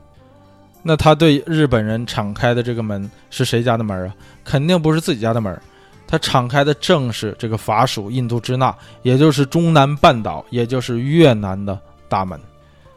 [0.81, 4.15] 那他对日本人敞开的这个门是谁家的门啊？
[4.43, 5.61] 肯定不是自己家的门。
[6.07, 11.77] 他敞开的正是这个法属印度支那，也就是中南半岛，也就是越南的
[12.07, 12.39] 大门。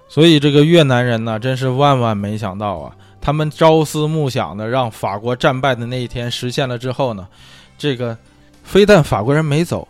[0.08, 2.96] 所以这个越南人呢，真是万万没想到啊！
[3.20, 7.28] 他们朝思暮想的让法国战败的那一天实现了之后呢，
[7.76, 8.16] 这个
[8.62, 9.86] 非但法国人没走，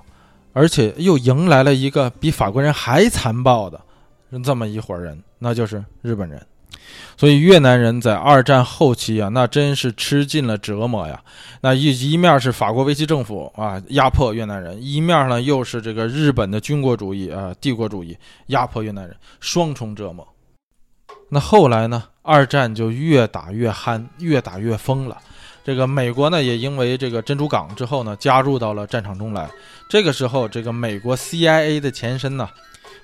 [0.52, 3.80] 而且又迎来了一个比法国人还残暴的
[4.42, 6.40] 这么一伙人，那就是日本人。
[7.16, 11.20] 所以越南人在二战后期啊，那真是吃尽了折磨呀。
[11.60, 18.16] 那一一面是法国维希政府啊压迫越南人，一面呢又是这个日本的军国主义啊帝国主义
[18.46, 20.26] 压迫越南人，双重折磨。
[21.28, 25.18] 那后来呢，二战就越打越憨，越打越疯了。
[25.62, 29.48] 这个美国呢也因为这个珍珠港之后呢，加入到了战场中来。
[29.88, 32.48] 这个时候，这个美国 CIA 的前身呢。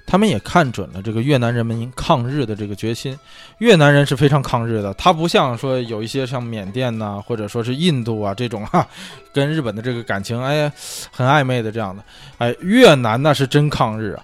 [0.06, 3.18] 他们也看准了这个越南人民抗日的这个决心，
[3.58, 4.94] 越南人是非常抗日的。
[4.94, 8.86] 他不像说有一些像缅甸呐，或者说是印度啊这种哈，
[9.32, 10.72] 跟日本的这个感情哎呀
[11.10, 12.02] 很暧昧的这样的，
[12.38, 14.22] 哎，越南那是真抗日啊。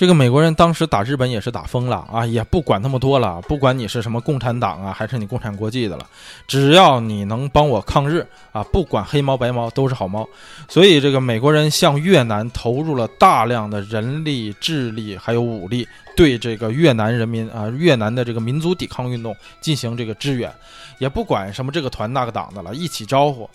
[0.00, 6.06] 这个美国人当时打日本也是打疯了啊，也不管那么多了，不管你是什么共产党啊，还是你共产国际的了，
[6.48, 10.26] 只要你能帮我抗日啊，不管黑猫白猫都是好猫。
[10.70, 15.86] 所以这个美国人向越南投入了大量的人力、智力还有武力，
[16.16, 20.50] 对这个越南人民啊，越南的这个民族抵抗运动进行这个支援，
[20.96, 23.46] 也不管什么这个团那个党的了，一起招呼。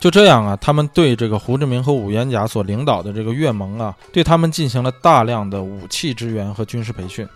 [0.00, 7.28] 就这样啊，他们对这个胡志明和武元甲所领导的这个越盟啊，对他们进行了大量的武器支援和军事培训。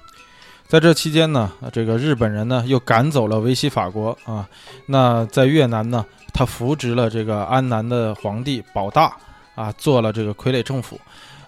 [0.66, 4.48] 在这期间呢，这个日本人呢又赶走了维希法国啊。
[4.86, 6.02] 那在越南呢，
[6.32, 9.14] 他扶植了这个安南的皇帝保大
[9.54, 10.98] 啊，做了这个傀儡政府。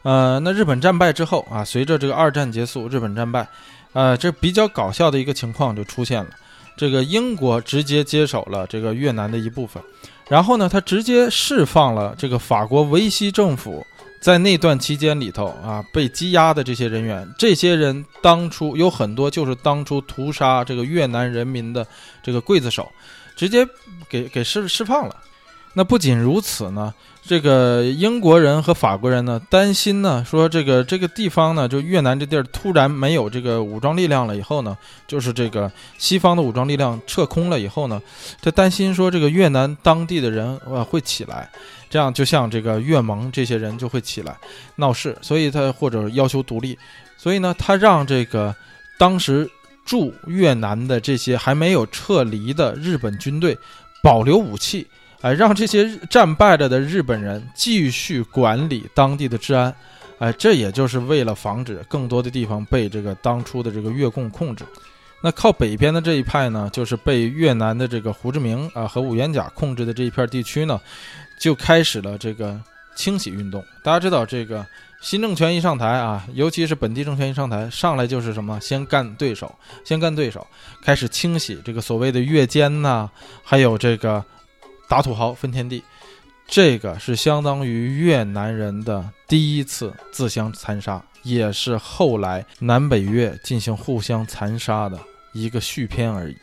[0.03, 3.49] 呃，那日本战败之后啊，随着这个二战结束，日本战败，
[3.95, 6.31] 呃，这比较搞笑的一个情况就出现了，
[6.77, 9.83] 这个英国直接接手了这个越南的一部分。
[10.29, 13.87] 然后呢，他直接释放了这个法国维希政府
[14.20, 21.87] 在那段期间里头啊被羁押的这些人员，这些人当初有很多就是当初屠杀这个越南人民的
[22.22, 22.91] 这个刽子手，
[23.37, 23.64] 直接
[24.09, 25.14] 给给释释放了。
[25.79, 34.74] 那不仅如此呢，这个英国人和法国人呢担心呢，说这个这个地方呢，就越南这地儿突然没有这个武装力量了以后呢，
[35.07, 38.01] 就是这个西方的武装力量撤空了以后呢，
[38.41, 41.51] 他担心说这个越南当地的人呃会起来，
[41.91, 44.35] 这样就像这个越盟这些人就会起来
[44.77, 46.79] 闹事，所以他或者要求独立，
[47.18, 48.57] 所以呢，他让这个
[48.97, 49.47] 当时
[49.85, 53.59] 驻越南的这些还没有撤离的日本军队
[54.03, 54.87] 保留武器。
[55.23, 59.75] 哎，让这些战败了的日本人继续管理当地的治安，
[60.19, 64.64] 哎，这也就是为了防止更多的地方被这个当初的这个越共控制。
[65.23, 70.79] 那靠北边的这一派呢，就是被越南的这个胡志明啊和五元甲控制的这一片地区呢，
[71.41, 72.61] 就开始了这个
[72.95, 73.64] 清洗运动。
[73.83, 74.64] 大家知道，这个
[75.01, 79.53] 新政权一上台啊，尤其是本地政权一上台，上来就是什么，先干对手，
[79.83, 80.47] 先干对手，
[80.83, 83.09] 开始清洗这个所谓的越奸呐，
[83.43, 84.23] 还有这个。
[84.89, 85.82] 打土豪分田地，
[86.47, 94.99] 这个是相当于越南人的第一次自相残杀，也是后来南北越进行互相残杀的
[95.32, 96.37] 一个续篇而已。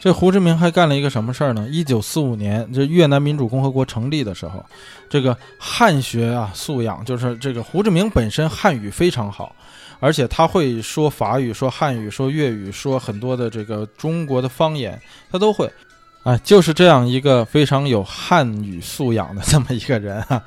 [0.00, 1.66] 这胡志明还干了一个什么事儿呢？
[1.68, 4.64] 一九四五年，这越南民主共和国成立的时候，
[5.10, 9.52] 这个汉学啊素养，就是这个胡志明本身汉语非常好，
[9.98, 14.96] 而且他会说法语、说汉语、说粤语、说很多的这个中国的方言，
[15.32, 15.68] 他都会。
[16.28, 20.44] 啊，就是这样一个非常有汉语素养的这么一个人啊，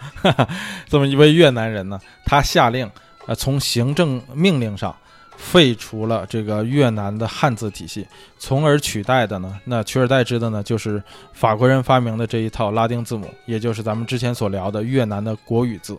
[0.88, 2.88] 这么一位越南人呢，他下令，
[3.26, 4.96] 呃，从行政命令上
[5.36, 8.06] 废除了这个越南的汉字体系，
[8.38, 11.02] 从而取代的呢，那取而代之的呢，就是
[11.34, 15.98] 法国人发明的这一套拉丁字母，也就是咱们之前所聊的越南的国语字。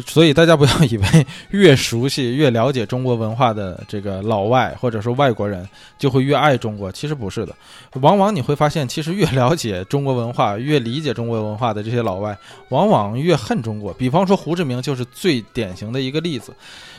[0.00, 5.68] 所以大家不要以为 越熟悉、越了解中国文化的这个老外或者说外国人
[5.98, 7.54] 就会越爱中国，其实不是的。
[8.00, 12.34] 往往你会发现，其实越了解中国文化、越理解中国文化的这些老外，
[12.70, 13.92] 往往越恨中国。
[13.92, 16.54] 比方说胡志明就是最典型的一个例子。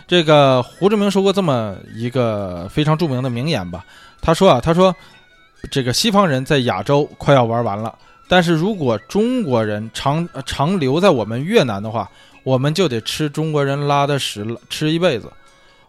[0.05, 3.83] 这个胡志明说过这么一个非常著名的名言吧，
[4.21, 4.95] 他说啊，他说
[5.71, 7.95] 这个西方人在亚洲快要玩完了，
[8.27, 12.07] 但是如果中国人长长留在我们越南的话。
[12.43, 15.31] 我们就得吃中国人拉的屎吃一辈子，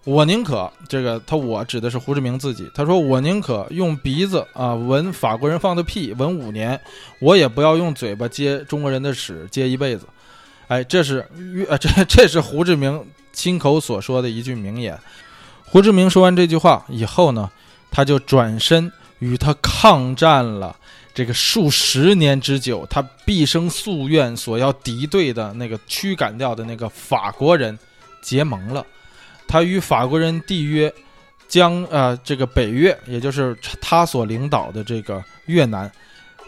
[0.05, 6.81] 我宁可这个他我指的是胡志明自己，他说我宁可用鼻子啊闻法国人放的屁闻五年，
[7.19, 10.07] 我也不要用嘴巴接中国人的屎接一辈子。
[10.69, 11.27] 哎，这是
[11.69, 14.99] 呃 这这是胡志明亲口所说的一句名言。
[15.65, 17.51] 胡志明说完这句话以后呢，
[17.91, 20.77] 他就转身与他抗战了。
[21.15, 27.79] 这个数十年之久，他毕生夙愿所要敌对的那个驱赶掉的那个法国人
[28.21, 28.85] 结盟了，
[29.47, 30.93] 他与法国人缔约，
[31.47, 35.89] 将呃这个北越，也就是他所领导的这个越南，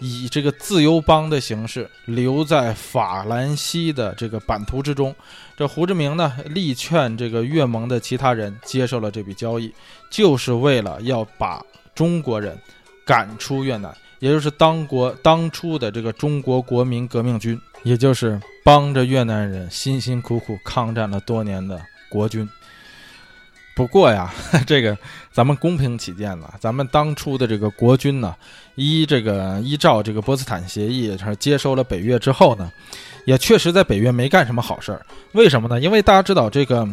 [0.01, 5.14] 以这个自由邦的形式留在法兰西的这个版图之中。
[5.57, 9.73] 这胡志明呢，力劝这个越盟的其他人接受了这笔交易，
[10.11, 11.64] 就是为了要把
[11.95, 12.59] 中国人
[13.05, 13.97] 赶出越南。
[14.19, 22.49] 也就是当国当初的这个中国国民革命军，也就是帮着越南人辛辛苦苦抗战了多年的国军。
[23.75, 24.33] 不过呀，
[24.67, 24.97] 这个
[25.31, 28.35] 咱们公平起见呢，咱们当初的这个国军呢，
[28.75, 32.73] 依这个依照这个波茨坦协议，他接收了北越之后呢，
[33.27, 35.05] 也确实在北越没干什么好事儿。
[35.33, 35.79] 为什么呢？
[35.79, 36.89] 因为大家知道这个，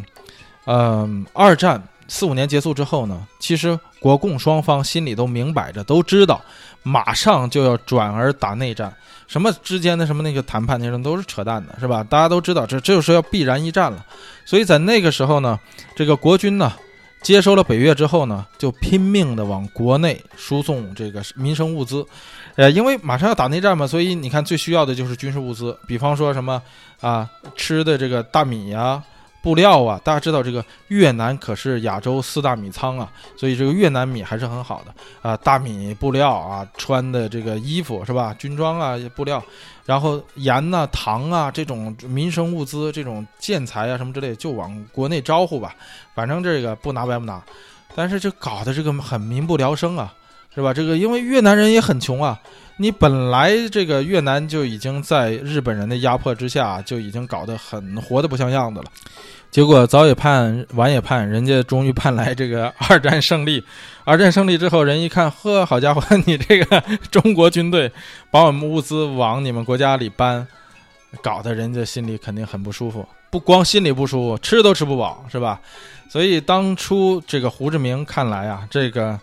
[0.65, 6.43] 嗯，二战四五年结束之后呢，其实国共双方心里都明摆着，都知道。
[6.83, 8.93] 马上就要转而打内战，
[9.25, 12.03] 什么之间的什么那个谈判那种都是扯淡的，是吧？
[12.03, 14.05] 大家都知道这这就是要必然一战了。
[14.45, 15.59] 所以在那个时候呢，
[15.95, 16.73] 这个国军呢
[17.21, 22.05] 接收了北越之后呢，就拼命的往国内输送这个民生物资，
[22.55, 26.61] 呃，因为马上要打内战嘛，所以你看最需要的就是军事物资，比方说什么
[26.99, 29.01] 啊吃的这个大米呀。
[29.43, 35.35] 布料啊，大家知道这个越南可是亚洲四大米仓啊，所以这个越南米还是很好的啊。
[35.35, 38.33] 大米、布料啊，穿的这个衣服是吧？
[38.39, 39.43] 军装啊，布料，
[39.85, 45.75] 然后盐呐、糖啊这种民生物资、这种建材啊什么之类，就往国内招呼吧。
[46.15, 47.43] 反正这个不拿白不拿，
[47.93, 50.13] 但是这搞的这个很民不聊生啊，
[50.55, 50.73] 是吧？
[50.73, 52.39] 这个因为越南人也很穷啊。
[52.77, 58.85] 你本来这个越南就已经在日本人的压迫之下，就已经搞得很活得不像样子了。
[59.53, 63.63] 结果早也盼，晚也盼，人家终于盼来这个 二战胜利。
[64.03, 67.91] 二战胜利之后，人一看，呵，好家伙，你这个中国军队
[68.31, 70.47] 把我们物资往你们国家里搬，
[71.21, 73.07] 搞得人家心里肯定很不舒服。
[73.29, 75.61] 不光心里不舒服，吃都吃不饱，是吧？
[76.09, 79.19] 所以当初这个胡志明看来啊，这个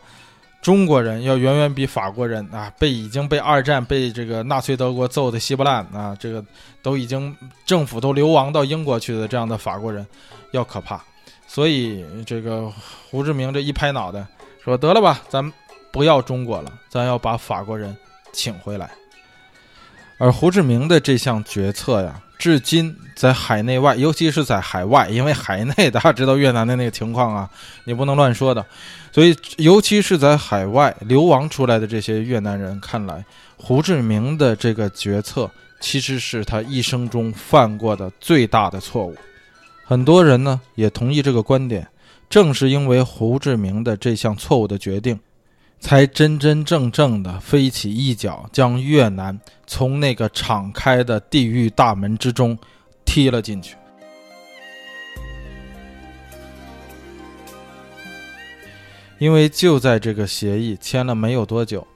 [0.61, 6.45] 中国人要远远比法国人啊，被已经被二战被这个纳粹德国揍得稀巴烂啊，这个。
[6.83, 7.37] 都已经
[7.67, 10.07] 政府都流亡到英国去的这样的法国人，
[10.53, 10.99] 要可怕，
[11.47, 12.73] 所以这个
[13.11, 14.27] 胡志明这一拍脑袋
[14.65, 15.53] 说得了吧，咱
[15.93, 17.95] 不要中国了，咱要把法国人
[18.33, 18.91] 请回来。
[20.17, 27.49] 而胡志明的这项决策呀，至今在海内外，尤其是在海外，因为海内大家知道越南的那个情况啊，
[27.85, 28.65] 你不能乱说的，
[29.13, 33.23] 所以尤其是在海外流亡出来的这些越南人看来，
[33.57, 35.49] 胡志明的这个决策。
[35.83, 39.17] 其实是他一生中犯过的最大的错误，
[39.87, 41.89] 很多人呢也同意这个观点。
[42.29, 45.19] 正是因为胡志明的这项错误的决定，
[45.81, 52.57] 才真真正正的飞起一脚，将越南从那个敞开的地狱大门之中
[53.05, 53.75] 踢了进去。
[59.19, 61.87] 因为就在这个协议签了没有多久。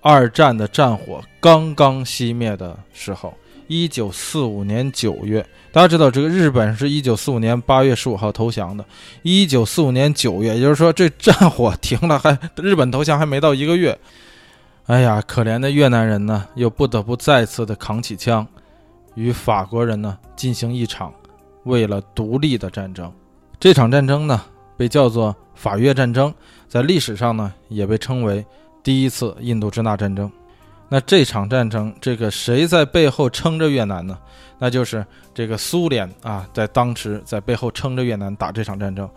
[0.00, 3.36] 二战的战火刚刚熄灭的时候，
[3.68, 8.84] 一九四五年九月，大家知道这个日本是一九四五年八月十五号投降的。
[9.22, 13.96] 一九四五年九月，也就是说这战火停了，还日本投降还没到一个月。
[14.86, 18.46] 哎呀，可怜的越南人呢，又不得不再次的扛起枪，
[19.14, 21.12] 与法国人呢进行一场
[21.64, 23.12] 为了独立的战争。
[23.60, 24.42] 这场战争呢，
[24.78, 26.32] 被叫做法越战争，
[26.68, 28.44] 在历史上呢，也被称为。
[28.82, 30.30] 第一次印度支那战争，
[30.88, 34.18] 那这场战争，这个谁在背后撑着越南呢？
[34.58, 39.08] 那就是这个苏联啊，在当时在背后撑着越南打这场战争。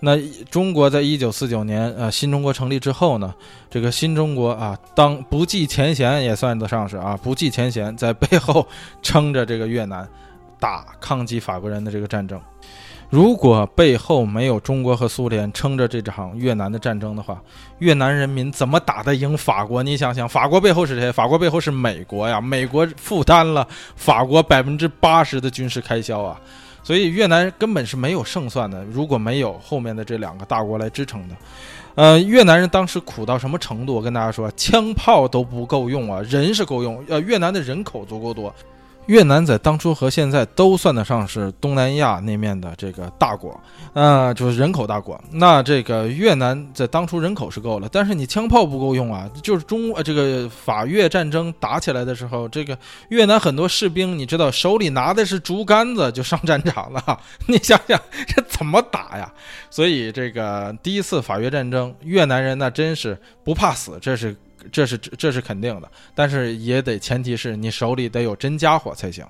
[0.00, 0.16] 那
[0.50, 3.32] 中国在一九四九年，呃，新中国成立之后呢，
[3.70, 8.66] 这个新中国啊，当不计前嫌也算得上是啊，不计前嫌，在背后
[9.02, 10.08] 撑着这个越南
[10.58, 12.40] 打抗击法国人的这个战争。
[13.10, 17.40] 如果背后没有中国和苏联撑着这场越南的战争的话，
[17.78, 19.82] 越南人民怎么打得赢法国？
[19.82, 21.10] 你想想，法国背后是谁？
[21.10, 22.38] 法国背后是美国呀！
[22.38, 26.38] 美国负担了法国百分之八十的军事开销啊！
[26.82, 28.84] 所以越南根本是没有胜算的。
[28.84, 31.34] 如果没有后面的这两个大国来支撑的，
[31.94, 33.94] 呃，越南人当时苦到什么程度？
[33.94, 38.54] 我跟大家说，枪炮都不够用啊，人是够用，呃，越南的人口足够多。
[39.08, 43.58] 越南在当初和现在都算得上是东南亚那面的这个大国，
[43.94, 45.18] 啊，就是人口大国。
[45.30, 49.26] 那这个越南在当初人口是够了，但是你枪炮不够用啊。
[49.42, 52.78] 就是中呃这个法越战争打起来的时候，这个
[53.08, 57.02] 越南很多士兵，你知道手里拿的是竹竿子就上战场了，
[57.48, 59.32] 你想想这怎么打呀？
[59.70, 64.36] 所以这个第一次法越战争，越南人那真是不怕死，这是。
[64.70, 69.24] 这是这是肯定的，但是也得前提是你手里得有真家伙才行。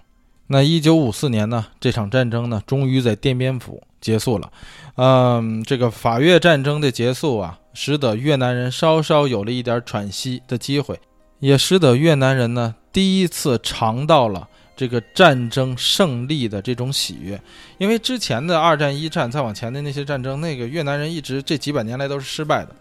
[0.47, 4.51] 那一九五四年呢，这场战争呢，终于在奠边府结束了。
[4.97, 10.99] 嗯，这个法越战争的结束啊，使得越南人稍稍有了一点喘息的机会，
[11.39, 17.39] 也使得越南人呢第一次尝到了这个战争胜利的这种喜悦。
[17.77, 22.75] 因为之前的二战、一战再往前的那些战争，那个越南人一直这几百年来都是失败的，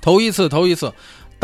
[0.00, 0.92] 头一次，头一次。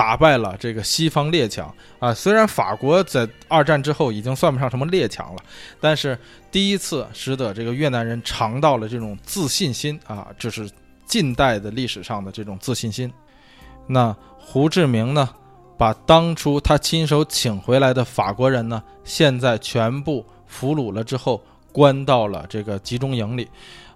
[0.01, 2.14] 打败了这个西方列强啊！
[2.14, 5.42] 虽然法国在二战之后已经算不上什么列强了，
[5.78, 6.18] 但是
[6.51, 10.28] 第一次使得这个越南人尝到了这种自信心啊！
[10.38, 10.70] 这是
[11.05, 13.12] 近代的历史上的这种自信心。
[13.86, 15.28] 那胡志明呢，
[15.76, 23.46] 把当初他亲手请回来的法国人呢，现在全部俘虏了之后，关到了这个集中营里。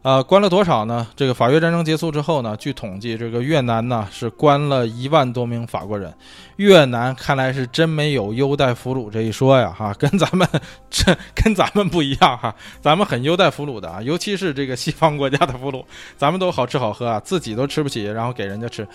[0.04, 1.06] 啊，关了多少呢？
[1.16, 6.12] 这个法越战争结束之后呢，据统计，这个越南呢是关了一万多名法国人。
[6.56, 10.46] 越南看来是真没有优待俘虏这一说呀，哈，跟咱们
[10.90, 15.82] 这跟咱们不一样哈，咱们很优待俘虏的啊，尤其是这个西方国家的俘虏，
[16.18, 18.86] 咱们都好吃好喝啊，自己都吃不起，然后给人家吃。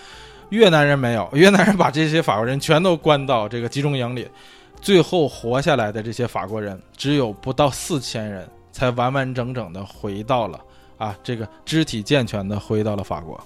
[0.50, 4.28] 越南人没有，越南人把这些法国人全都关到这个集中营里，
[4.80, 10.60] 最后活下来的这些法国人只有不到四千人，才完完整整的回到了。
[11.00, 13.42] 啊，这个肢体健全的回到了法国。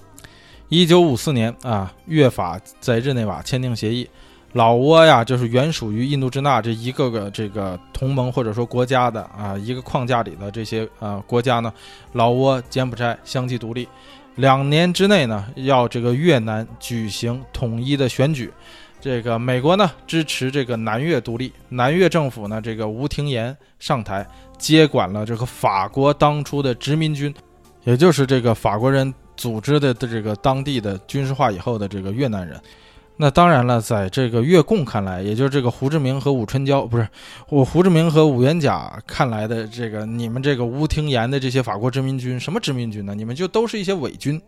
[0.67, 4.05] 一九五四年啊，越法在日内瓦签订协议，
[4.51, 11.71] 老挝呀，就是原属于印度支那这一个个这个同盟或者说国家的啊一个框架里的这些啊国家呢，
[12.11, 13.87] 老挝、柬埔寨相继独立。
[14.35, 18.51] 两年之内呢，要这个越南举行统一的选举。
[19.05, 24.25] 这个美国呢支持这个南越独立，南越政府呢这个吴廷琰上台
[24.57, 27.31] 接管了这个法国当初的殖民军，
[27.83, 32.59] 也就是这个法国人组织的的这个当地的军事化以后的这个越南人。
[33.15, 37.07] 那当然了，在这个越共看来，也就是这个胡志明和武春娇，不是
[37.49, 43.13] 我胡志明和武元甲看来的这个你们这个吴廷琰的这些法国殖民军，什么殖民军呢？
[43.13, 44.41] 你们就都是一些伪军。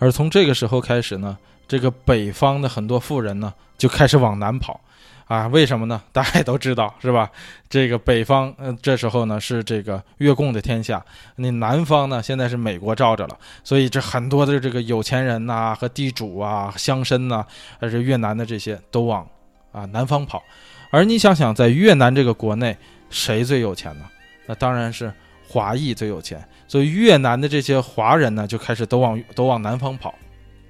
[0.00, 1.38] 而从这个时候开始呢，
[1.68, 4.80] 这个北方的很多富人呢就开始往南跑。
[5.26, 6.02] 啊，为什么呢？
[6.10, 7.30] 大家也都知道，是吧？
[7.68, 11.00] 这个北方，嗯，这时候呢是这个越共的天下，
[11.36, 17.46] 那南方呢现在是美国罩着了，所以这很多的这个有钱人呐和地主啊、乡绅呐，
[17.78, 19.24] 还是越南的这些都往
[19.70, 20.42] 啊南方跑。
[20.90, 22.76] 而你想想，在越南这个国内，
[23.08, 24.06] 谁最有钱呢？
[24.46, 25.14] 那当然是
[25.50, 30.14] 华裔最有钱，所以越南的这些华人呢就开始都往都往南方跑。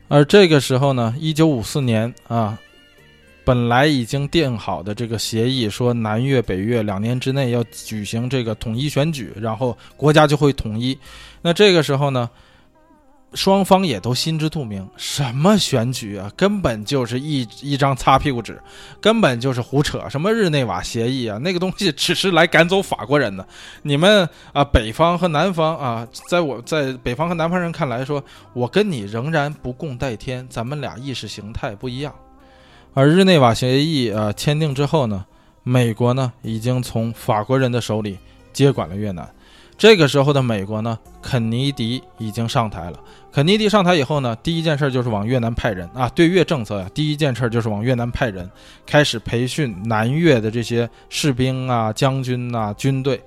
[0.08, 2.58] 而这个时候呢，一九五四年啊。
[3.42, 10.96] 本来已经定好的这个协议，说南越、北越两年之内要举行这个统一选举，然后国家就会统一。
[11.42, 12.30] 那这个时候呢，
[13.34, 18.60] 双方也都心知肚明，什么选举啊，根本就是一一张擦屁股纸，
[19.00, 20.04] 根本就是胡扯。
[20.10, 23.46] 什么日内瓦协议啊，那个东西只是来赶走法国人的。
[23.82, 28.22] 你们啊，北方和南方啊，在我在北方和南方人看来说，
[28.52, 32.12] 我跟你仍然不共戴天，咱们俩意识形态不一样。
[32.94, 35.24] 而日内瓦协议啊签订之后呢，
[35.62, 38.18] 美国呢已经从法国人的手里
[38.52, 39.32] 接管了越南。
[39.80, 43.00] 这个时候的美国呢，肯尼迪已经上台了。
[43.32, 48.46] 肯尼迪上台以后呢，第一件事就是往越南派人啊，对越政策呀，第一件事就是往越南派人，
[48.84, 53.18] 开始培训南越的这些士兵啊、将军啊、军队。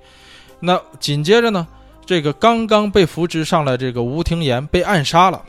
[0.60, 1.66] 那紧接着呢，
[2.06, 5.42] 这个刚刚被扶植上来这个吴廷琰被暗杀了。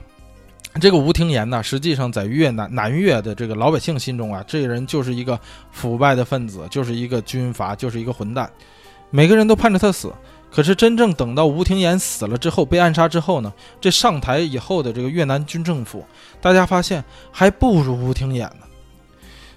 [0.82, 5.40] 这个吴廷琰呢，实际上在越南南越的这个老百姓心中啊，这人就是一个
[5.72, 8.50] 腐败的分子，就是一个军阀，就是一个混蛋，
[9.12, 10.12] 每个人都盼着他死。
[10.56, 13.52] 可是真正等到吴廷琰死了之后，被暗杀之后呢，
[13.82, 16.06] 这上台以后的这个越南军政府，
[16.40, 18.60] 大家发现还不如吴廷琰呢。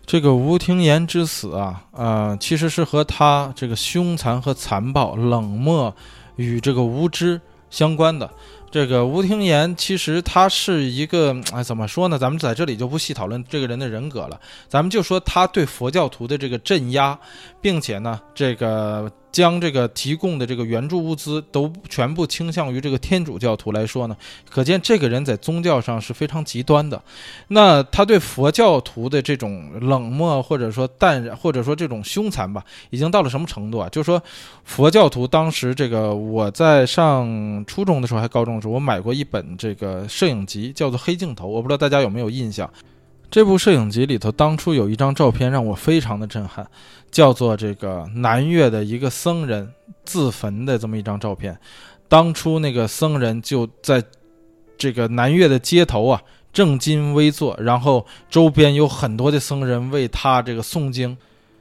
[0.05, 5.95] 这个吴廷琰之死啊，呃，其实是和他这个凶残和残暴、冷漠
[6.35, 7.41] 与这个无知
[7.71, 8.29] 相关的。
[8.69, 12.19] 这个吴廷琰其实他是一个，哎，怎么说呢？
[12.19, 17.17] 咱们在这里就不细讨论这个人的人格了，咱们就说他对佛教徒的这个镇压，
[17.61, 19.09] 并且呢，这个。
[19.31, 24.17] 将这个提供的这个援助物资都全部倾向于这个天主教徒来说呢，
[24.49, 27.01] 可见这个人在宗教上是非常极端的。
[27.49, 33.89] 那他对佛教徒的这种冷漠或者说淡然或者说这种凶残吧，已经到了什么程度啊？
[33.91, 34.23] 就是说，
[34.65, 42.69] 佛教徒当时这个我在上初中的时候还高中的时候，我买过一本这个摄影集，叫做《黑镜头》，我不知道大家有没有印象。
[43.31, 46.67] 这部摄影集里头，当初有一张照片让我非常的震撼，
[47.11, 49.71] 叫做这个南越的一个僧人
[50.05, 51.59] 自焚的这么一张照片。
[52.09, 54.03] 当初那个僧人就在
[54.79, 56.23] 这个南越的街头啊，
[56.55, 61.15] 正襟危坐，然后周边有很多的僧人为他这个诵经，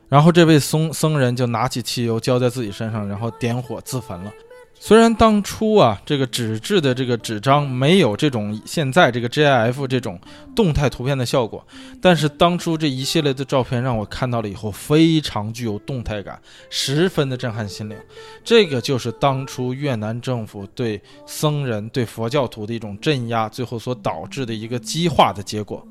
[0.07, 4.32] 然后这位僧僧人就拿起汽油浇在自己身上，然后点火自焚了。
[4.80, 10.19] 虽然当初啊，这个纸质的这个纸张没有这种现在这个 GIF 这种
[10.55, 11.65] 动态图片的效果，
[12.01, 17.97] 但是当初这一系列的照片让我看到了以后，非常具有动态感，十分的震撼心灵。
[18.43, 25.86] 这个就是当初越南政府对僧人、对佛教徒的一种镇压，最后所导致的一个激化的结果。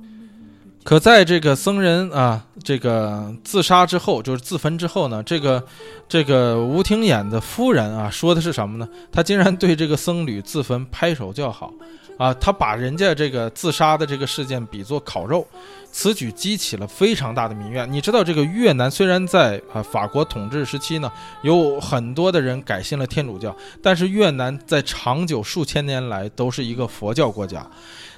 [0.87, 5.61] 可在这个僧人啊，这个自杀之后，就是自焚之后呢，这个
[6.09, 8.89] 这个吴廷琰的夫人啊，说的是什么呢？
[9.11, 11.72] 他竟然对这个僧侣自焚拍手叫好，
[12.18, 15.45] 啊，他把人家这个自杀的这个事件比作烤肉，
[15.91, 17.93] 此举激起了非常大的民怨。
[17.93, 21.11] 你知道，这个越南虽然在啊法国统治时期呢，
[21.43, 27.68] 有很多的人改信了天主教，但是越南在长久数千年来都是一个佛教国家。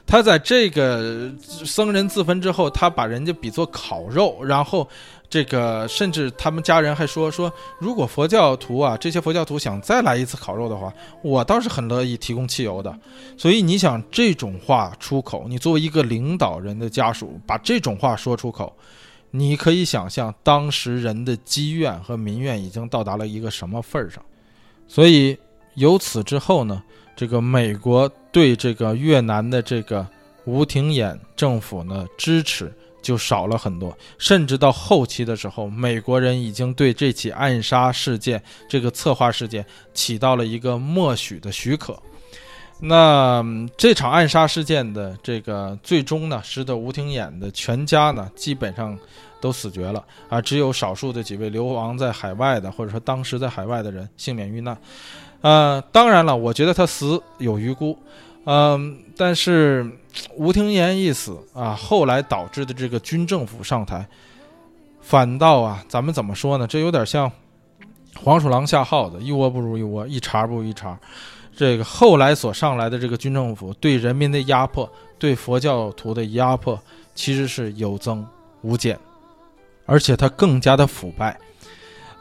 [0.09, 4.89] 他在这个僧人自焚之后，他把人家比作烤肉，然后
[5.29, 10.91] 这个甚至他们家人还说说，如果佛教徒啊，这些佛教徒想再来一次烤肉的话，
[11.23, 12.99] 我倒是很乐意提供汽油的。
[13.37, 18.75] 所以你想这种话出口，你作为一个领导人的家属把这种话说出口，
[19.31, 24.25] 你可以想象当时人的积怨和民怨已经到达了一个什么份儿上。
[24.87, 25.37] 所以
[25.75, 26.83] 由此之后呢？
[27.15, 30.07] 这个美国对这个越南的这个
[30.45, 32.73] 吴廷琰政府呢支持
[33.03, 42.01] 就少了很多，甚至到后期的时候，美国人已经对这起暗杀事件、这个策划事件起到了一个默许的许可。
[42.79, 43.45] 那
[43.77, 48.97] 这场暗杀事件的这个最终呢，使得吴廷琰的全家呢基本上
[49.41, 54.79] 都死绝了啊，只有少数的几位流亡在海外的，或者说当时在海外的人幸免遇难。
[55.41, 57.97] 呃，当然了，我觉得他死有余辜，
[58.51, 59.87] 嗯，但是
[60.35, 64.09] 吴廷琰一死啊，后来导致的这个军政府上台，
[65.03, 66.67] 反倒啊，咱们怎么说呢？
[66.67, 67.31] 这有点像
[68.17, 70.99] 黄鼠狼下耗子，一窝不如一窝，一茬不如一茬。
[71.55, 76.81] 这个后来所上来的这个军政府对人民的压迫，对佛教徒的压迫，
[77.15, 78.27] 其实是有增
[78.63, 78.99] 无减，
[79.85, 81.39] 而且它更加的腐败。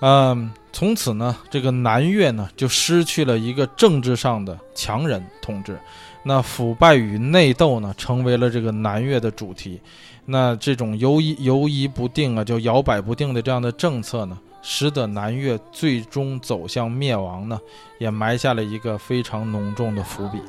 [0.01, 5.79] 嗯，从此呢，这个南越呢就失去了一个政治上的强人统治，
[6.27, 9.79] 那腐败与内斗呢成为了这个南越的主题。
[10.25, 14.37] 那这种犹疑、犹疑不定啊，就摇摆不定的这样的政策呢。
[14.69, 17.57] 使得南越最终走向灭亡呢，
[17.99, 20.39] 也埋下了一个非常浓重的伏笔。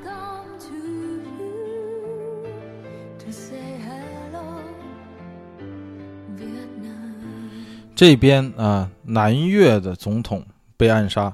[7.94, 10.44] 这边啊，南越的总统
[10.76, 11.32] 被暗杀，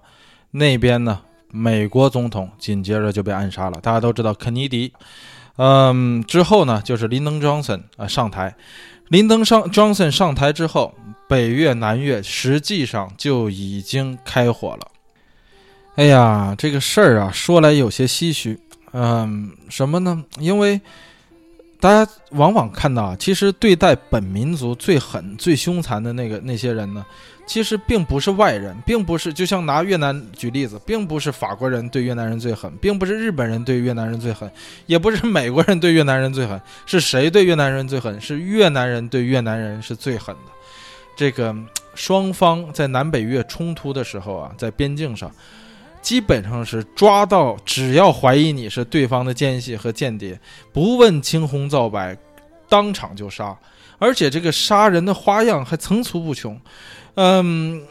[0.51, 1.23] 那边呢，
[1.55, 3.79] 美国总统紧接着就被暗杀了。
[3.81, 4.93] 大家都知道肯尼迪，
[5.57, 8.57] 嗯，之后呢，就是林登·庄森啊上台。
[9.09, 10.93] 林登上 Johnson 上台之后，
[11.29, 14.89] 北越南越实际上就已经开火了。
[15.95, 18.59] 哎呀，这个事儿啊，说来有些唏嘘。
[18.93, 20.25] 嗯，什么呢？
[20.41, 20.81] 因为
[21.79, 27.05] 大家往往看到啊，其实对待本民族最狠、最凶残的那个那些人呢。
[27.47, 34.51] 其实并不是外人，并不是就像拿越南举例子，并不是法国人对越南人最狠，并不是日本人对越南人最狠，
[34.87, 38.19] 也不是美国人对越南人最狠，是谁对越南人最狠？
[38.21, 40.53] 是越南人对越南人是最狠的。
[41.15, 41.55] 这个
[41.95, 45.31] 双方在南北越冲突的时候啊，在边境上，
[46.01, 50.41] 基本上是抓到只要怀疑你是对方的奸细和间谍，
[50.73, 52.17] 不问青红皂白，
[52.69, 53.57] 当场就杀，
[53.99, 56.59] 而且这个杀人的花样还层出不穷。
[57.15, 57.83] 嗯，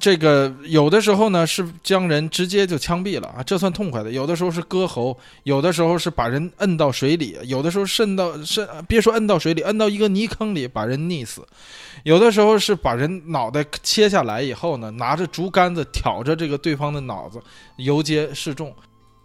[0.00, 11.42] 这个有的时候呢是将人直接就枪毙了啊，这算痛快的；有的时候是割喉，有的时候是把人摁到水里，有的时候渗到渗，别说摁到水里，摁到一个泥坑里把人溺死；
[12.04, 17.40] 有的时候是把人脑袋切下来以后呢，拿着竹竿子挑着这个对方的脑子
[17.76, 18.74] 游街示众，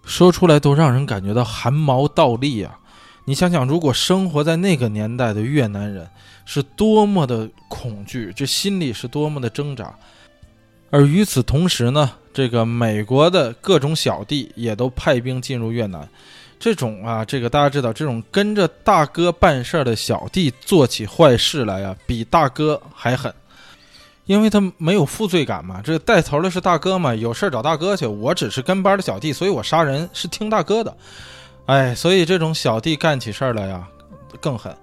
[0.05, 2.79] 说出来都让人感觉到汗毛倒立啊！
[3.26, 6.07] 你想想，如果生活在那个年代的越南人。
[6.45, 9.95] 是多么的恐惧，这心里是多么的挣扎。
[10.89, 16.05] 而与此同时呢，这个美国的各种小弟也都派兵进入越南。
[16.59, 23.34] 这种啊，这个大家知道，这种跟着大哥办事儿的小弟做起坏事来啊，比大哥还狠，
[24.26, 25.82] 因为他没有负罪感嘛。
[25.82, 28.05] 这带头的是大哥嘛，有事儿找大哥去。
[28.05, 30.93] 我只是跟班的小弟，所以我杀人是听大哥的。
[31.66, 33.88] 哎，所以这种小弟干起事儿来呀，
[34.41, 34.76] 更狠。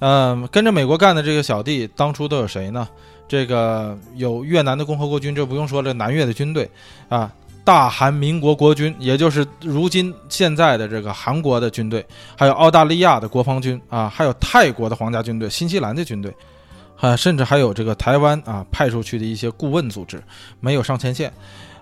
[0.00, 2.88] 嗯，跟着美国干的这个小弟，当初都有谁呢？
[3.26, 6.70] 这个有越南的共和国军，这不用说了，南越的军队
[7.08, 7.30] 啊，
[7.64, 16.32] 大韩民国国军，也就是如今现在的这个韩国的军队，还有澳大利亚的国防军啊，还有泰国的皇家军队、新西兰的军队，
[16.96, 20.22] 啊，甚至还有这个台湾啊派出去的一些顾问组织，
[20.60, 21.32] 没有上前线。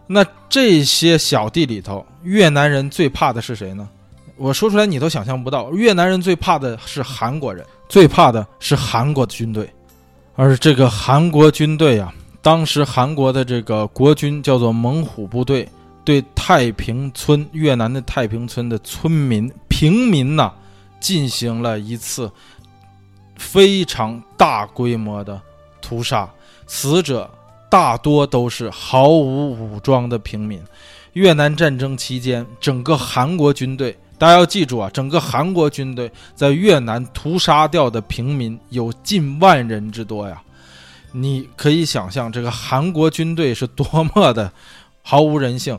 [0.07, 3.89] 那这些小弟里头，越南人最怕的是谁呢？
[4.37, 7.65] 我说出来你都想象不到，越南人最怕的是韩国人。
[7.89, 9.73] 最怕的是韩国的军队，
[10.35, 12.13] 而这个韩国军队啊，
[12.43, 15.69] 当时韩国的这个国军叫做猛虎部队，
[16.05, 20.53] 对太平村越南的太平村的村民平民呐，
[20.99, 22.29] 进行了一次
[23.37, 25.41] 非常大规模的
[25.81, 26.29] 屠杀，
[26.67, 27.31] 死者
[27.71, 30.61] 大多都是毫无武装的平民。
[31.13, 33.97] 越南战争期间，整个韩国军队。
[34.19, 40.43] 大家要记住啊，整个韩国军队在越南屠杀掉的平民有近万人之多呀！
[41.13, 44.51] 你可以想象这个韩国军队是多么的
[45.03, 45.79] 毫无人性。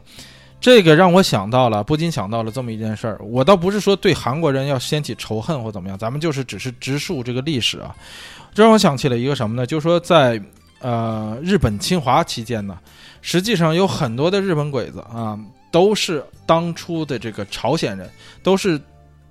[0.60, 3.20] 这个让我想到了，不禁想到了这么一件事儿。
[3.24, 7.96] 我倒不是说对韩国人要掀起仇恨或怎么样，咱们就是只是直述这个历史啊。
[8.54, 9.66] 这让我想起了一个什么呢？
[9.66, 10.42] 就是说在
[10.80, 12.78] 呃日本侵华期间呢，
[13.22, 15.38] 实际上有很多的日本鬼子啊。
[15.72, 18.10] 都是当初的这个朝鲜人，
[18.42, 18.80] 都是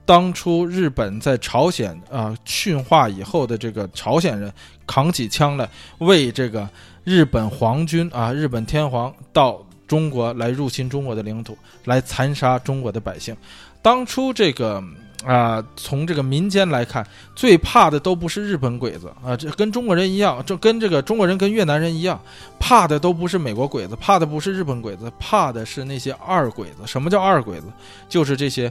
[0.05, 4.53] 当初日本在朝鲜啊驯化以后的这个朝鲜人，
[4.87, 5.69] 扛起枪来
[5.99, 6.69] 为这个
[7.05, 13.37] 日本皇军啊，日本天皇到中国来入侵中国的领土，来残杀中国的百姓。
[13.83, 14.83] 当初这个
[15.25, 17.05] 啊，从这个民间来看，
[17.35, 22.21] 最怕的都不是日本鬼子啊，这跟中国人一样，这跟这个中国人跟越南人一样，
[22.61, 26.87] 怕的都不是美国鬼子，怕的不是日本鬼子，怕的是那些二鬼子。
[26.87, 27.67] 什么叫二鬼子？
[28.09, 28.71] 就是这些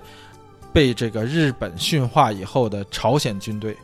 [0.71, 3.75] 被这个日本驯化以后的朝鲜军队。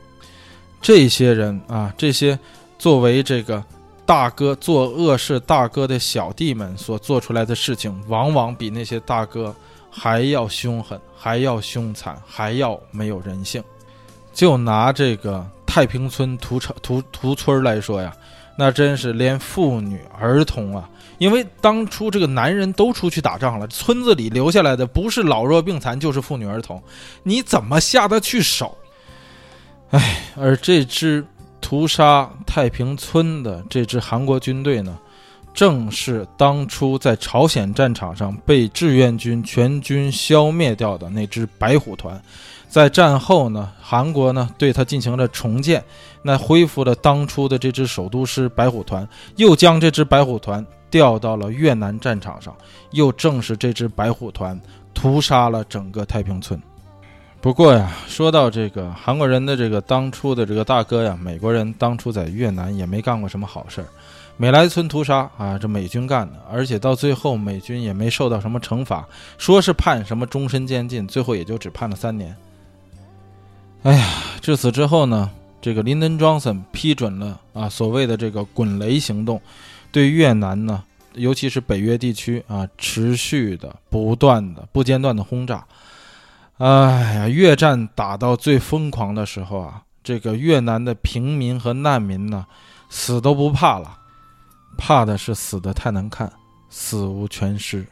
[0.81, 2.37] 这些人啊，这些
[2.77, 3.61] 作为这个
[4.05, 9.53] 大哥做恶事大哥的小弟们所做出来的事情，往往比那些大哥。
[9.91, 13.61] 还要凶狠，还要凶残，还要没有人性。
[14.33, 18.15] 就拿这个太平村屠城屠屠村来说呀，
[18.57, 26.81] 那真是连妇女儿童啊，因为当初这个男人都出去打仗了，村子里留下来的不是老弱病残，就是妇女儿童，
[27.23, 28.77] 你怎么下得去手？
[29.89, 31.25] 哎，而这支
[31.59, 34.97] 屠杀太平村的这支韩国军队呢？
[35.53, 42.19] 正是当初在朝鲜战场上被志愿军全军消灭掉的那支白虎团，
[42.69, 45.83] 在战后呢，韩国呢对他进行了重建，
[46.21, 52.55] 那恢复了当初的这支首都师白虎团，又将这支白虎团调到了越南战场上，
[52.91, 54.59] 又正是这支白虎团
[54.93, 56.59] 屠杀了整个太平村。
[57.41, 63.87] 不过呀，说到这个韩国人的这个当初的这个大哥呀，美国人当初在越南也没干过什么好事儿。
[64.37, 69.07] 美莱村屠杀啊，这美军干的，而且到最后美军也没受到什么惩罚，
[69.37, 72.35] 说是判什么终身监禁，最后也就只判了三年。
[73.83, 74.07] 哎呀，
[74.41, 75.29] 至此之后呢，
[75.61, 79.39] 这个林登·庄森批准了啊所谓的这个“滚雷行动”，
[79.91, 85.63] 对越南呢，尤其是北约地区啊，持续的、不断的、不间断的轰炸。
[86.57, 92.45] 哎呀，越战打到最疯狂的时候啊，这个越南的平民和难民呢，
[92.89, 93.99] 死都不怕了。
[94.77, 96.31] 怕的是死的太难看，
[96.69, 97.85] 死无全尸。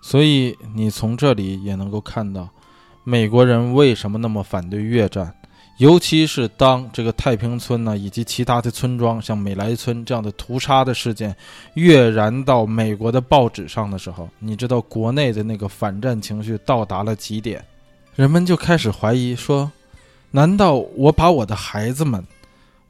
[0.00, 2.48] 所以你从这里也能够看到，
[3.04, 5.34] 美国人为什么那么反对越战，
[5.78, 11.34] 尤其是当这个太平村呢，以及其他的村庄，像美莱村这样的屠杀的事件
[11.74, 17.64] 跃然到美国的报纸上的时候，你知道国内的那个反战情绪到达了极点，
[18.14, 19.72] 人们就开始怀疑说：
[20.30, 22.22] 难道我把我的孩子们，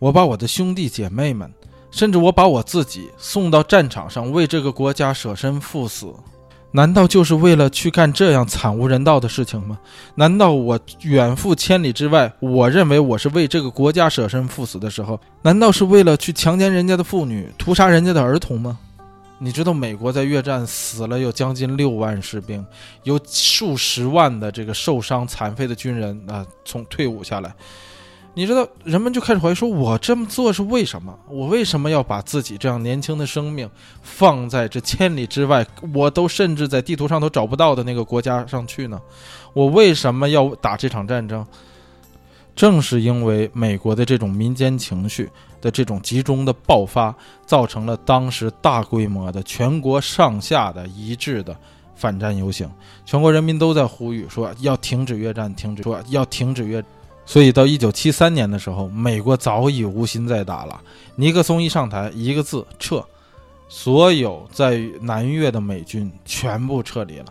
[0.00, 1.48] 我把我的兄弟姐妹们？
[1.94, 6.12] 甚至我把我自己送到战场上，为这个国家舍身赴死，
[6.72, 9.78] 难道就是为了去干这样惨无人道的事情吗？
[10.16, 18.76] 难道我远赴千里之外，我认为我是为这个国家舍身赴死的时候，难道是为了去强奸人家的妇女，屠杀人家的儿童吗？
[19.38, 22.66] 你知道美国在越战死了有将近六万士兵，
[23.04, 27.54] 有数十万的这个受伤残废的军人啊，从退伍下来。
[28.36, 31.16] 你知道，人们就开始怀疑说：“我这么做是为什么？
[31.28, 33.70] 我为什么要把自己这样年轻的生命
[34.02, 35.64] 放在这千里之外，
[35.94, 39.00] 我都甚至在地图上都找不到的那个国家上去呢？
[39.52, 41.46] 我为什么要打这场战争？
[42.56, 45.30] 正是因为美国的这种民间情绪
[45.60, 47.14] 的这种集中的爆发，
[47.46, 51.56] 造成了当时大规模的全国上下的一致的
[51.94, 52.68] 反战游行，
[53.04, 56.84] 全国人民都在呼吁说要停止越战，停止说要停止越。”
[57.26, 60.80] 所以到一九七三年的时候，美国早已无心再打了。
[61.16, 63.04] 尼克松一上台，一个字撤，
[63.68, 67.26] 所有在南越的美军全部撤离了，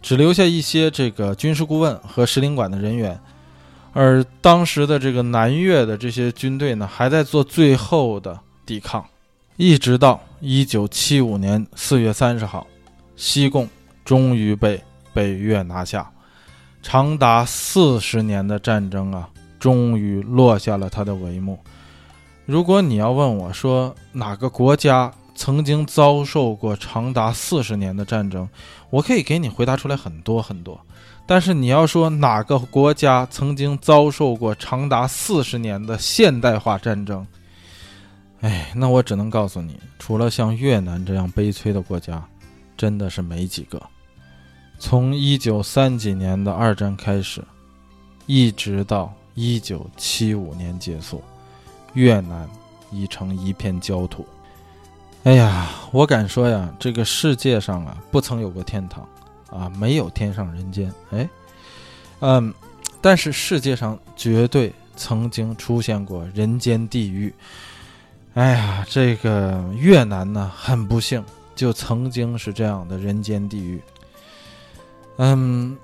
[0.00, 3.18] 只留下一些这个军事顾问和使领馆的人员。
[3.92, 9.04] 而当时的这个南越的这些军队呢，还在做最后的抵抗，
[9.56, 12.66] 一直到一九七五年四月三十号，
[13.16, 13.68] 西贡
[14.04, 14.80] 终于被
[15.12, 16.08] 北越拿下。
[16.88, 19.28] 长达四十年的战争啊，
[19.58, 21.58] 终于落下了它的帷幕。
[22.44, 28.48] 如果你要问我说哪个国家曾经遭受过长达四十年的战争，
[28.88, 30.80] 我可以给你回答出来很多很多。
[31.26, 37.26] 但是你要说哪个国家曾经遭受过长达四十年的现代化战争，
[38.42, 42.24] 哎，那我只能告诉你，除了像越南这样悲催的国家，
[42.76, 43.82] 真的是没几个。
[44.78, 47.42] 从一九三几年的二战开始，
[48.26, 51.22] 一直到一九七五年结束，
[51.94, 52.48] 越南
[52.90, 54.26] 已成一片焦土。
[55.24, 59.08] 哎呀，我敢说呀，这个世界上啊，不曾有过天堂，
[59.50, 60.92] 啊，没有天上人间。
[61.10, 61.28] 哎，
[62.20, 62.54] 嗯，
[63.00, 67.34] 但是世界上绝对曾经出现过人间地狱。
[68.34, 71.24] 哎呀，这个越南呢，很不幸，
[71.56, 73.82] 就曾经是这样的人间地狱。
[75.18, 75.76] 嗯，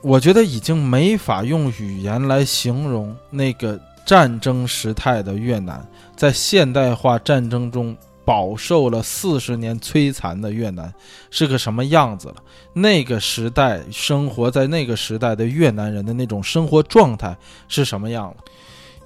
[0.00, 5.86] 我觉得已经没法用语言来形容那个战争时态的越南，
[6.16, 10.92] 在现代化战争中饱受了四十年摧残的越南
[11.30, 12.36] 是个什么样子了。
[12.72, 17.36] 那个时代生活在那个时代的越南人的那种生活状态
[17.68, 18.36] 是什么样了？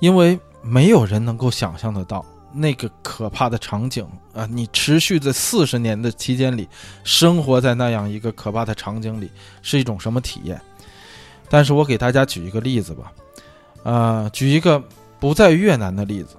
[0.01, 2.25] 因为没有人能够想象得到
[2.57, 4.49] 那个可怕的场景啊！
[4.51, 6.67] 你持续在四十年的期间里
[7.05, 9.31] 生活在那样一个可怕的场景里
[9.61, 10.61] 是一种什么体验？
[11.51, 13.13] 但是我给大家举一个例子吧，
[13.85, 14.83] 啊，举一个
[15.21, 16.37] 不在越南的例子。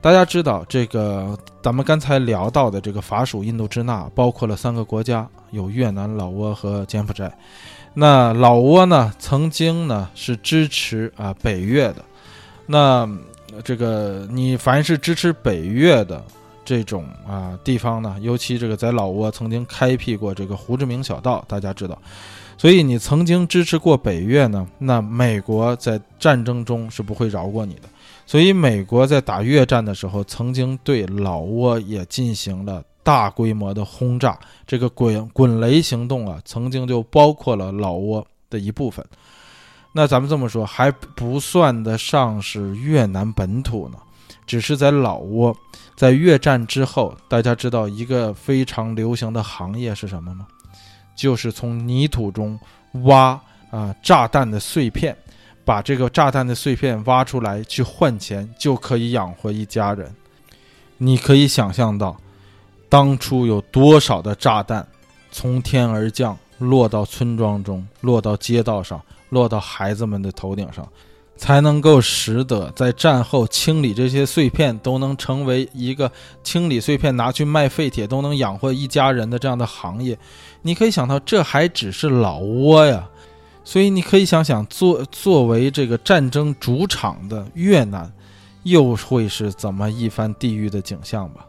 [0.00, 7.36] 大家知道，这个咱们刚才聊到的这个法属印度支那，包括了三个国家，有越南、老挝和柬埔寨。
[7.94, 12.04] 那老挝呢，曾经呢是支持啊北越的。
[12.64, 13.08] 那
[13.64, 16.24] 这个你凡是支持北越的
[16.64, 21.98] 这种啊地方呢，尤其这个在老挝曾经开辟过这个胡志明小道，大家知道。
[22.56, 27.82] 所以你曾经支持过北越呢，那美国在战争中是不会饶过你的。
[28.26, 34.38] 所以，美国在打越战的时候，曾经对老挝也进行了大规模的轰炸。
[34.66, 39.02] 这个“滚滚雷”行动啊，曾经就包括了老挝的一部分。
[39.92, 43.98] 那咱们这么说，还不算得上是越南本土呢，
[44.46, 45.54] 只是在老挝，
[45.96, 50.46] 在越战之后，大家知道一个非常流行的行业是什么吗？
[51.16, 52.58] 就是从泥土中
[53.04, 55.16] 挖啊炸弹的碎片。
[55.64, 60.10] 把这个炸弹的碎片挖出来去换钱，就可以养活一家人。
[60.96, 62.16] 你可以想象到，
[62.88, 64.88] 当初有多少的炸弹
[65.30, 68.98] 从天而降，落到村庄中，落到街道上，
[69.30, 70.88] 落到孩子们的头顶上，
[71.36, 76.10] 才能够使得在战后清理这些碎片都能成为一个
[76.42, 80.18] 清理碎片拿去卖废铁都能养活一家人的这样的行业。
[80.62, 83.08] 你可以想到，这还只是老挝呀。
[83.64, 88.10] 所以你可以想想，作作为这个战争主场的越南，
[88.62, 91.44] 又会是怎么一番地狱的景象吧？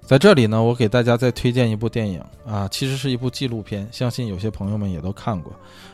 [0.00, 5.52] 在这里呢，我给大家再推荐一部电影啊，其实是一部纪录片，相信有些朋友们也都看过，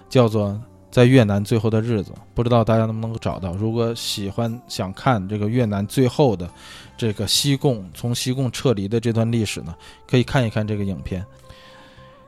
[0.09, 0.49] 叫做
[0.91, 2.13] 《在越南最后的日子》。
[2.35, 3.53] 不知道大家能不能够找到？
[3.53, 6.49] 如果喜欢想看这个越南最后的
[6.97, 9.75] 这个西贡从西贡撤离的这段历史呢，
[10.07, 11.25] 可以看一看这个影片。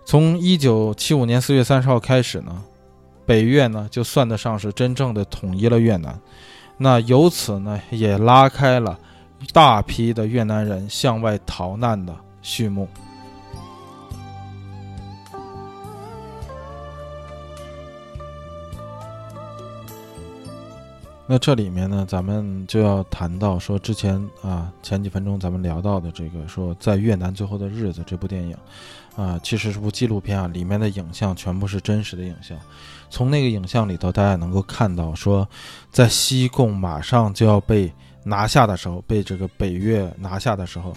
[0.04, 2.62] 从一九七五年四月三十号开始呢。
[3.26, 6.18] 北越呢，就算得上是真正的统一了越南，
[6.78, 8.98] 那由此呢，也拉开了
[9.52, 12.88] 大批的越南人向外逃难的序幕。
[21.32, 28.56] 那这里面呢，咱们就要谈到说，之前啊，前几分钟咱们聊到的这个说，在越南最后的日子这部电影，
[29.14, 32.58] 啊，其实是部纪录片啊，里面的影像全部是真实的影像。
[33.10, 35.48] 从那个影像里头，大家能够看到说，
[35.92, 37.92] 在西贡马上就要被
[38.24, 40.92] 拿下的时候，被这个北越拿下的时候，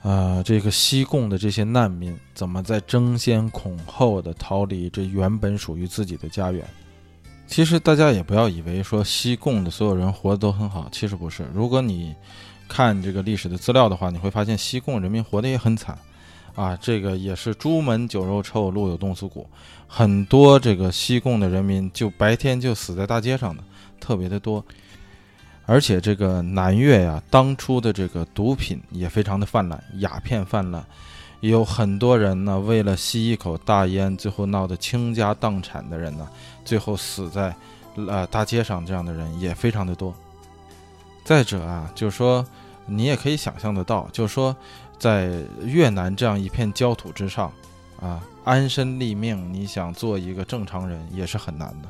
[0.00, 6.64] 呃，这个西贡的这些难民怎么在争先恐后的逃离这原本属于自己的家园。
[7.46, 11.46] 其实大家也不要以为说西贡的所有人活得都很好，其实不是。
[11.52, 12.14] 如果你
[12.66, 15.98] 看这个历史的资料的话，你会发现西贡人民活得也很惨，
[16.54, 19.46] 啊，这个也是朱门酒肉臭，路有冻死骨，
[19.86, 23.62] 很多这个西贡的人民就白天就死在大街上的
[24.00, 24.64] 特别的多，
[25.66, 30.82] 而且这个南越呀，当初的这个毒品也非常的泛滥，鸦片泛滥。
[31.42, 36.28] 有很多人呢，为了吸一口大烟，最后闹得倾家荡产的人呢，
[36.64, 37.52] 最后死在，
[37.96, 40.14] 呃，大街上，这样的人也非常的多。
[41.24, 42.46] 再者啊，就是说，
[42.86, 44.54] 你也可以想象得到，就是说，
[45.00, 47.52] 在越南这样一片焦土之上，
[48.00, 51.88] 啊，安身立命，你想做一个正常人也是很难的。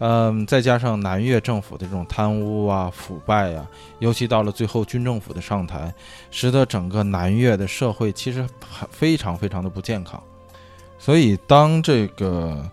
[0.00, 3.66] 嗯，再加上南越政府的这种贪污啊、腐败啊，
[3.98, 5.92] 尤其到了最后军政府的上台，
[6.30, 8.48] 使得整个南越的社会其实
[8.90, 10.20] 非常非常的不健康。
[10.98, 12.64] 所以，当这个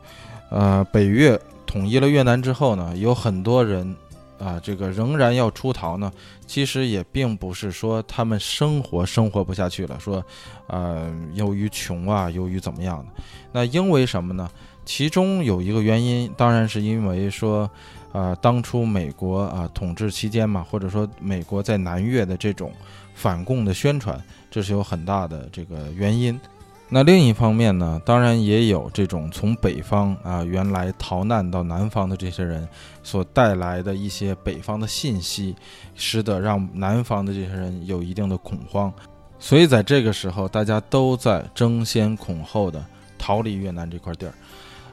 [0.49, 3.93] 呃北越统一了越南之后呢，有很多人
[4.39, 6.09] 啊，这个仍然要出逃呢。
[6.45, 10.23] 其实也并不是说他们生活生活不下去了，说
[10.67, 14.49] 呃由于穷啊，由于怎么样的，那因为什么呢？
[14.87, 17.69] 其中有一个原因，当然是因为说，
[18.13, 22.71] 啊，当初美国啊统治期间嘛，或者说美国在南越的这种
[23.13, 24.17] 反共的宣传，
[24.49, 26.39] 这是有很大的这个原因。
[26.87, 32.65] 那另一方面呢，当然也有这种从北方啊原来逃难到南方的这些人
[33.03, 35.53] 所带来的一些北方的信息，
[35.95, 38.89] 使得让南方的这些人有一定的恐慌。
[39.37, 42.81] 所以在这个时候，大家都在争先恐后的
[43.17, 44.33] 逃离越南这块地儿。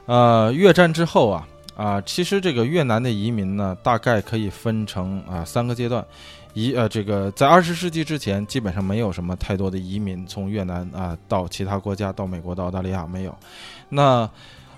[0.05, 6.05] 呃，越战之后啊，啊，其实这个越南的移民呢，大概可以分成啊三个阶段。
[6.53, 13.37] 移呃这个在二十世纪之前，基本上没有什么太多的移民从越南啊到其他国家，到美国、到澳大利亚没有，
[13.89, 14.29] 那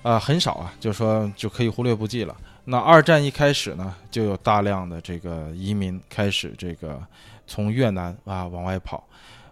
[0.01, 2.35] 啊很少啊，就说就可以忽略不计了。
[2.65, 6.99] 那二战一开始呢，就有大量的这个移民开始这个
[7.45, 9.06] 从越南啊往外跑，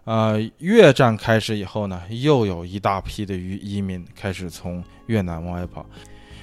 [0.06, 5.84] 呃，越战开始以后呢，又有一大批的移移民开始从越南往外跑。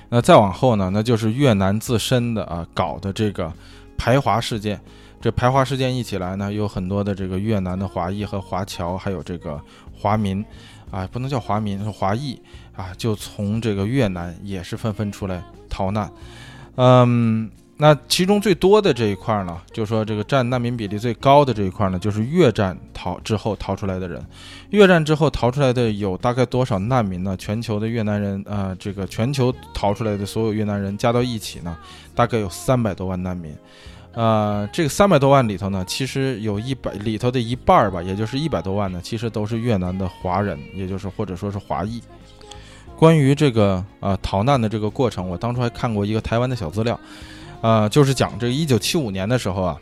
[0.10, 3.52] 那再往后呢，那就是越南自身的啊搞的这个
[3.98, 4.80] 排华事件。
[5.22, 9.60] 这排华事件一起来呢，有很多的这个越南的华裔和华侨，还有这个
[9.94, 10.44] 华民，
[10.91, 12.38] 啊，不能叫华民，是华裔
[12.76, 16.11] 啊，就从这个越南也是纷纷出来逃难。
[16.76, 24.24] 嗯，那其中最多的这一块呢，就说这个占难民比例最高的这一块呢，就是越战逃之后逃出来的人。
[24.70, 27.36] 越战之后逃出来的有大概多少难民呢？
[27.36, 31.76] 全球的越南人啊，这个全球逃出来的所有越南人加到一起呢，
[32.14, 33.54] 大概有三百多万难民。
[34.14, 42.00] 呃，这个三百多万里头呢，其实有一百里头的一半儿吧，也就是一百多万呢，其实都是越南的华人，也就是或者说是华裔。
[42.95, 46.98] 关于这个呃逃难的这个过程，我当初还看过一个台湾的小资料，
[47.64, 49.80] 呃，就是讲这个一九七五年的时候啊，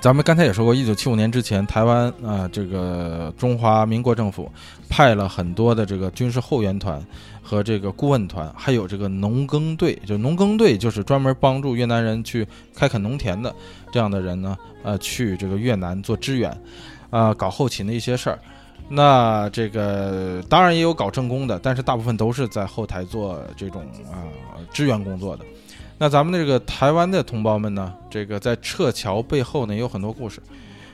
[0.00, 4.50] 咱们刚才也说过，一九七五年之前，台湾啊这个中华民国政府
[4.88, 6.98] 派了很多的这个军事后援团
[7.42, 13.54] 和这个顾问团，还有这个农耕队，就农耕队就是专门帮助越南人去开垦农田的
[13.92, 16.50] 这样的人呢，呃，去这个越南做支援，
[17.10, 18.38] 啊，搞后勤的一些事儿。
[18.88, 24.24] 那这个当然也有搞政工的，但是大部分都是在后台做这种啊
[24.72, 25.44] 支援工作的。
[25.98, 30.40] 那咱们这个台湾的同胞们呢，这个在撤侨背后呢有很多故事，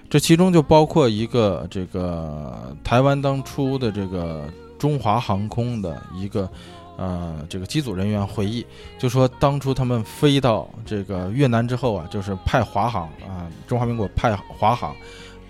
[0.09, 4.45] 这其中就包括一个这个台湾当初的这个
[4.79, 6.49] 中华航空的一个
[6.97, 8.65] 呃这个机组人员回忆，
[8.99, 14.95] 就说当初他们飞到这个越南之后啊，就是派华航啊，中华民国派华航。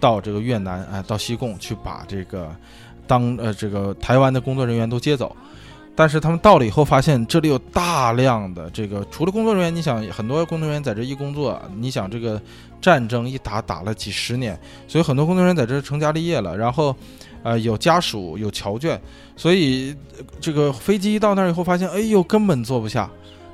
[0.01, 2.55] 到这个越南啊，到西贡去把这个
[3.07, 5.35] 当呃这个台湾的工作人员都接走，
[5.97, 12.41] 但是他们到了以后发现这里有大量的这个除了工作人员，你想很多工作人员在这一工作，你想这个
[12.81, 14.59] 战争一打打了几十年，
[14.89, 16.95] 所以很多工作人员在这成家立业了，然后
[17.43, 18.99] 呃有家属有侨眷，
[19.37, 19.95] 所以
[20.41, 23.09] 这个飞机一到那儿以后发现，哎呦根本坐不下，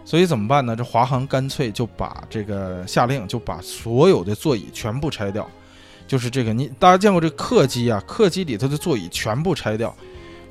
[0.04, 0.74] 所以怎么办呢？
[0.74, 5.46] 这华航干脆就把这个下令就把所有的座椅全部拆掉。
[6.06, 8.02] 就是这个，你大家见过这客机啊？
[8.04, 9.94] 客机里头的座椅全部拆掉，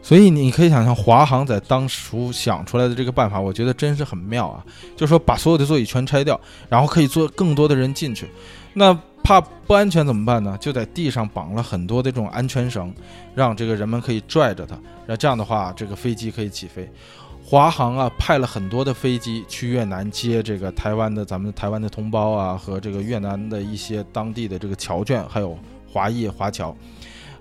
[0.01, 4.65] 所以你可以想象华航在当初想出来的这个办法，我觉得真是很妙啊！
[4.95, 6.39] 就是说把所有的座椅全拆掉，
[6.69, 8.27] 然后可以坐更多的人进去。
[8.73, 10.57] 那怕不安全怎么办呢？
[10.59, 12.93] 就在地上绑了很多的这种安全绳，
[13.35, 16.89] 让这个人们可以拽着它，那这样的话，这个飞机可以起飞。
[17.43, 25.57] 华航啊，派了很多的飞机去越南接这个台湾的咱们台湾的同胞啊，和这个越南的一些当地的这个侨眷，还有
[25.91, 26.75] 华裔华侨，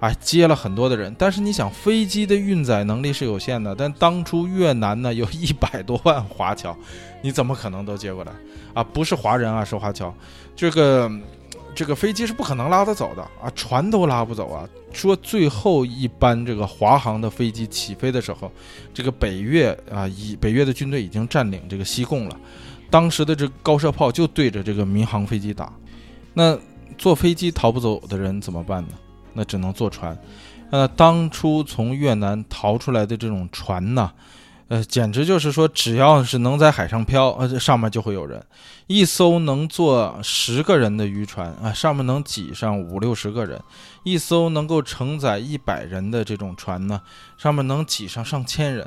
[0.01, 1.15] 啊，接了很多的人。
[1.19, 6.77] 但是你想，飞机的运载能力是有限的，但当初越南呢有一百多万华侨，
[7.23, 8.33] 你怎么可能都接过来
[8.75, 8.83] 啊？
[8.83, 10.15] 不是华人啊，是华侨，
[10.55, 11.11] 这个。
[11.75, 14.69] 这个飞机是不可能拉得走的啊，船都拉不走啊。
[14.93, 18.51] 说最后一班这个华航的飞机起飞的时候，
[18.93, 22.37] 这个北越啊，以北越的军队已经占领这个西贡了，
[22.91, 25.73] 当时的这高射炮就对着这个民航飞机打。
[26.35, 26.59] 那
[26.97, 28.95] 坐飞机逃不走的人怎么办呢？
[29.39, 30.19] 那只能坐船。
[30.71, 34.11] 呃，当初从越南逃出来的这种船呢？
[34.67, 38.45] 呃，简直就是说，只要是能在海上漂，呃，上面就会有人。
[38.87, 43.59] 一艘能坐十个人的渔船啊，上面能挤上五六十个人；
[44.03, 47.01] 一艘能够承载一百人的这种船呢，
[47.39, 48.87] 上面能挤上上千人。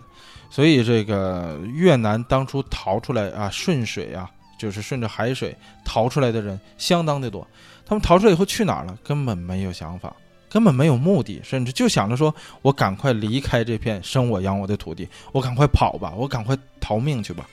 [0.52, 4.30] 所以，这个越南当初逃出来啊，顺水啊，
[4.60, 7.48] 就是顺着海水逃出来的人相当的多。
[7.88, 8.96] 他们逃出来以后去哪儿了？
[9.04, 10.14] 根本没有想法。
[10.52, 17.48] 根本没有目的，甚至就想着说：“我赶快离开这片生我养我的土地，我赶快跑吧，我赶快逃命去吧。”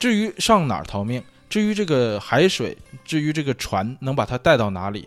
[0.00, 5.06] 至于上哪儿逃命，至于这个海水，至于这个船能把他带到哪里，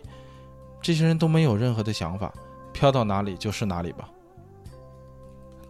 [0.80, 2.32] 这些人都没有任何的想法，
[2.72, 4.08] 飘到哪里就是哪里吧。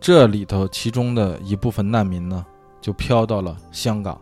[0.00, 2.46] 这里头其中的一部分难民呢，
[2.80, 4.20] 就飘到了香港。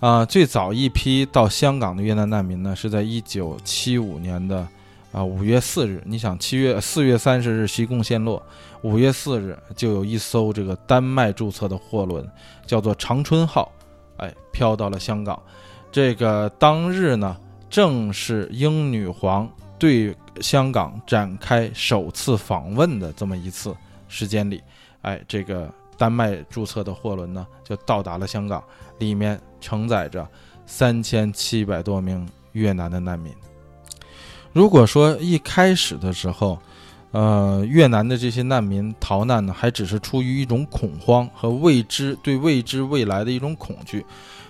[0.00, 4.66] 啊，最早一批到香港的越南难民呢，是在一九七五年的。
[5.12, 8.42] 啊，五月四日，你想七月四月三十日西贡陷落，
[8.82, 12.28] 五月四日就有一艘这个丹麦注册的货轮，
[12.66, 13.72] 叫做长春号，
[14.18, 15.40] 哎，飘到了香港。
[15.90, 17.34] 这个当日呢，
[17.70, 23.74] 正是英女皇对香港展开首次访问的这么一次
[24.08, 24.62] 时间里，
[25.00, 28.62] 哎，这个丹麦注册的货轮呢，就到达了香港，
[28.98, 30.28] 里面承载着
[30.66, 33.32] 三千七百多名越南的难民。
[34.56, 36.58] 如果说一开始的时候，
[37.10, 44.02] 呃，越南的这些难民逃难呢，还只是出于一种恐慌和未知对未知未来的一种恐惧。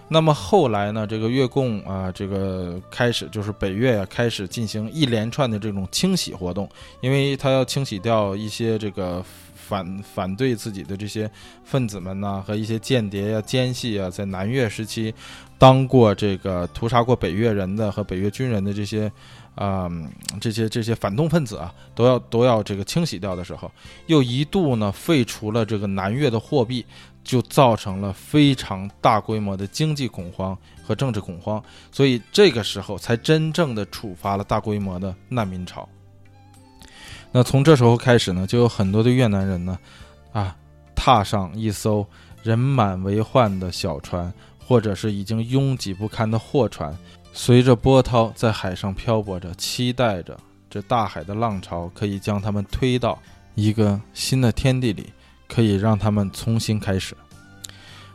[0.07, 6.69] 那么后来呢，这个越共啊，这个开始就是北越呀，开始进行一连串的这种清洗活动，
[7.01, 9.21] 因为他要清洗掉一些这个
[9.57, 9.85] 反
[10.15, 11.29] 反对自己的这些
[11.65, 15.13] 分子们呢，和一些间谍呀、奸细啊，在南越时期
[15.59, 19.11] 当过这个屠杀过北越人的和北越军人的这些。
[19.57, 19.91] 啊，
[20.41, 23.69] 这些这些反动分子啊，都要都要这个清洗掉的时候，
[24.07, 26.85] 又一度呢废除了这个南越的货币，
[27.25, 31.61] 就造成了非常大规模的经济恐慌和政治恐慌，
[31.91, 35.89] 所以这个时候才真正的触发了大规模的难民潮。
[37.33, 39.79] 那从这时候开始呢，就有很多的越南人呢，
[40.33, 40.55] 啊，
[40.95, 42.07] 踏上一艘
[42.43, 46.97] 人满为患的小船，或者是已经拥挤不堪的货船。
[47.39, 50.35] 随着波涛在海上漂泊着，期待着
[50.71, 53.19] 这大海的浪潮可以将他们推到
[53.55, 55.13] 一个新的天地里，
[55.47, 57.15] 可以让他们重新开始。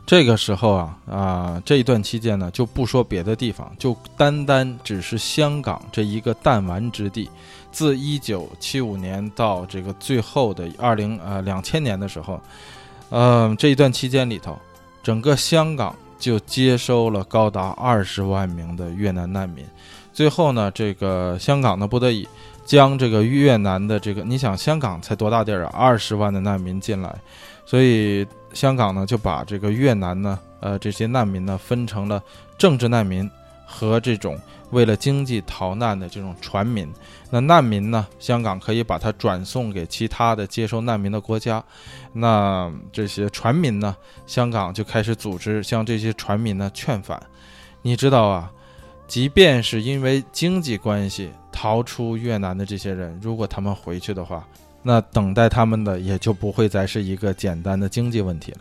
[0.04, 7.30] 这个时候啊啊，这一段期间呢，就不说别的地方，就单单只是香港这一个弹丸之地，
[7.70, 12.40] 自一九七五年到这个最后的二零呃两千年的时候，
[13.10, 14.58] 嗯，这一段期间里头，
[15.00, 15.94] 整个香港。
[16.22, 19.66] 就接收了高达二十万名的越南难民，
[20.12, 22.28] 最后呢，这个香港呢不得已
[22.64, 27.12] 将这个越南的这个，你想香港才多大地儿啊，二十万的难民进来，
[27.66, 32.22] 所以香港呢就把这个越南呢，呃，这些难民呢分成了
[32.56, 33.28] 政治难民
[33.66, 34.38] 和这种。
[34.70, 36.90] 为了经济逃难的这种船民，
[37.28, 38.06] 那难民呢？
[38.18, 41.62] 香港可以把它转送给其他的接收难民的国家。
[42.14, 43.94] 那这些船民呢？
[44.26, 47.22] 香港就开始组织向这些船民呢劝返。
[47.82, 48.50] 你知道啊，
[49.06, 54.42] 即便是因为经济关系逃出越南的这些人，如果他们回去的话，
[54.82, 58.60] 那等待他们的也就不会再是一个简单的经济问题了。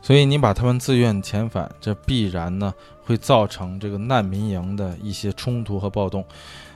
[0.00, 2.72] 所以你把他们自愿遣返，这必然呢。
[3.08, 6.22] 会造成这个难民营的一些冲突和暴动，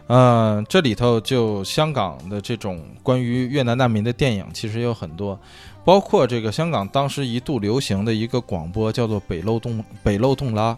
[0.07, 5.39] 嗯，这里头就香港的这种关于越南难民的电影其实有很多，
[5.85, 10.75] 包括这个香港当时一度流行的一个广播叫做“北漏洞北漏洞拉”，“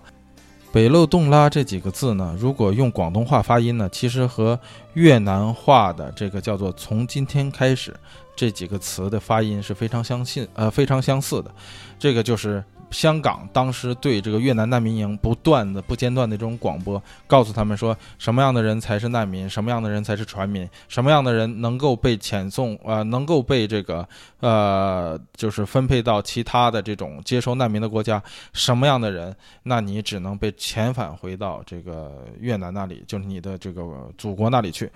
[0.75, 4.59] 北漏洞拉”这几个字呢，如果用广东话发音呢，其实和
[4.95, 7.95] 越南话的这个叫做“从今天开始”
[8.35, 11.55] 这几个词的发音是非常相信呃非常相似的，
[11.97, 12.65] 这个就是。
[12.95, 24.09] 香港当时对这个越南难民营不断的、不间断的这种广播，告诉他们说什么样的人才是难民，什么样的人才是船民，什么样的人能够被遣送，呃，能够被这个，
[24.39, 28.23] 呃，就是分配到其他的这种接收难民的国家，
[28.53, 29.35] 什么样的人，
[29.65, 33.83] 那你只能被遣返回到这个越南那里，就是你的这个
[34.16, 34.89] 祖国那里去，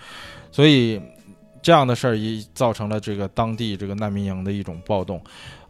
[0.52, 1.02] 所以。
[1.62, 5.20] 这样的事儿一造成了这个当地这个难民营的一种暴动，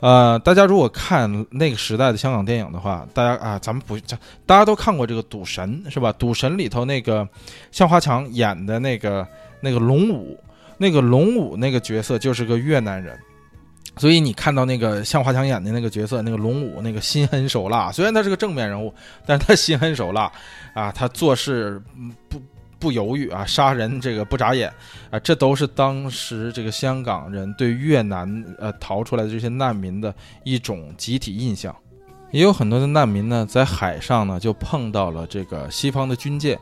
[0.00, 3.98] 呃，大家如果看那个时代的香港电影的话，大家啊，咱们不，
[4.46, 6.12] 大家都看过这个《赌神》是吧？
[6.16, 7.26] 《赌神》里头那个
[7.72, 9.26] 向华强演的那个
[9.60, 10.38] 那个龙武，
[10.76, 13.18] 那个龙武那个角色就是个越南人，
[13.96, 18.92] 所以你看到那个向华强演的那个角色，那个龙武那个心狠手辣，虽然他是个正面人物，
[19.26, 20.30] 但是他心狠手辣
[20.74, 21.82] 啊，他做事
[22.28, 22.40] 不。
[22.78, 24.72] 不犹豫啊，杀人这个不眨眼
[25.10, 30.14] 啊，这都是当时这个香港人对越南呃逃出来的这些难民的
[30.44, 31.74] 一种集体印象。
[32.30, 36.58] 也有很多的难民呢，在海上呢就碰到了这个西方的军舰。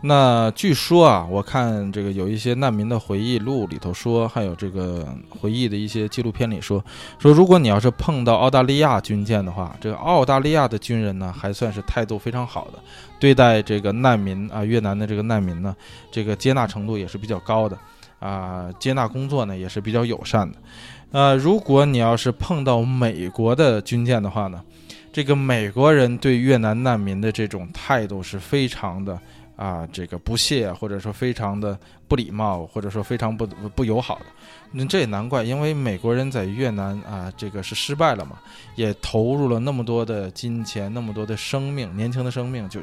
[0.00, 6.80] 那据说啊，我看这个有一些难民的回忆录里头说，还有这个回忆的一些纪录片里说，
[7.18, 12.78] 说如果你要是碰到澳大利亚军舰的话，这个澳大利亚的军人呢还算是态度非常好的，
[13.18, 15.74] 对待这个难民啊，越南的这个难民呢，
[16.10, 17.78] 这个接纳程度也是比较高的，
[18.18, 20.58] 啊，接纳工作呢也是比较友善的。
[21.10, 24.62] 呃，如果你要是碰到美国的军舰的话呢，
[25.12, 29.18] 这个美国人对越南难民的这种态度是非常的。
[29.58, 31.76] 啊，这个不屑，或者说非常的
[32.06, 34.26] 不礼貌，或者说非常不不友好的，
[34.70, 38.38] 那这也难怪，因为美国人在越南啊，这个是失败了嘛，
[38.74, 42.80] 也投入了那么多的金钱，那么多的生命，年轻的生命就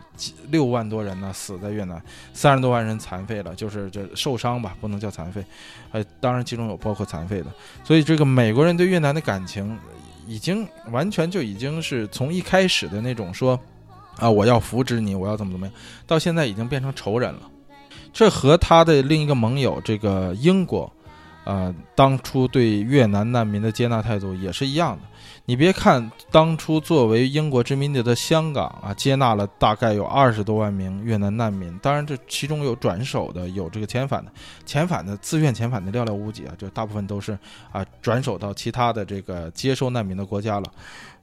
[0.49, 2.01] 六万多人呢死在越南，
[2.33, 5.43] 三十多万人残废了，就是这受伤吧，不能叫残废，
[5.91, 7.47] 呃，当然其中有包括残废的，
[7.83, 9.77] 所以这个美国人对越南的感情，
[10.27, 13.59] 已经完全就已经是从一开始的那种说。
[14.17, 14.31] 啊！
[14.31, 15.75] 我要扶植你，我要怎么怎么样？
[16.07, 17.41] 到现在已经变成仇人了。
[18.13, 20.89] 这和他的另一个盟友这个英国，
[21.45, 25.03] 呃，当初对越南难民的接纳态度也是一样的。
[25.45, 34.31] 你别看当初作为英国殖民地的香港啊，接纳了大概有二十多万名越南难民，当然这其中有转手的，有这个遣返的，
[34.65, 37.37] 遣返的自愿遣返的寥寥无几啊，这大部分都是
[37.71, 40.65] 啊转手到其他的这个接收难民的国家了。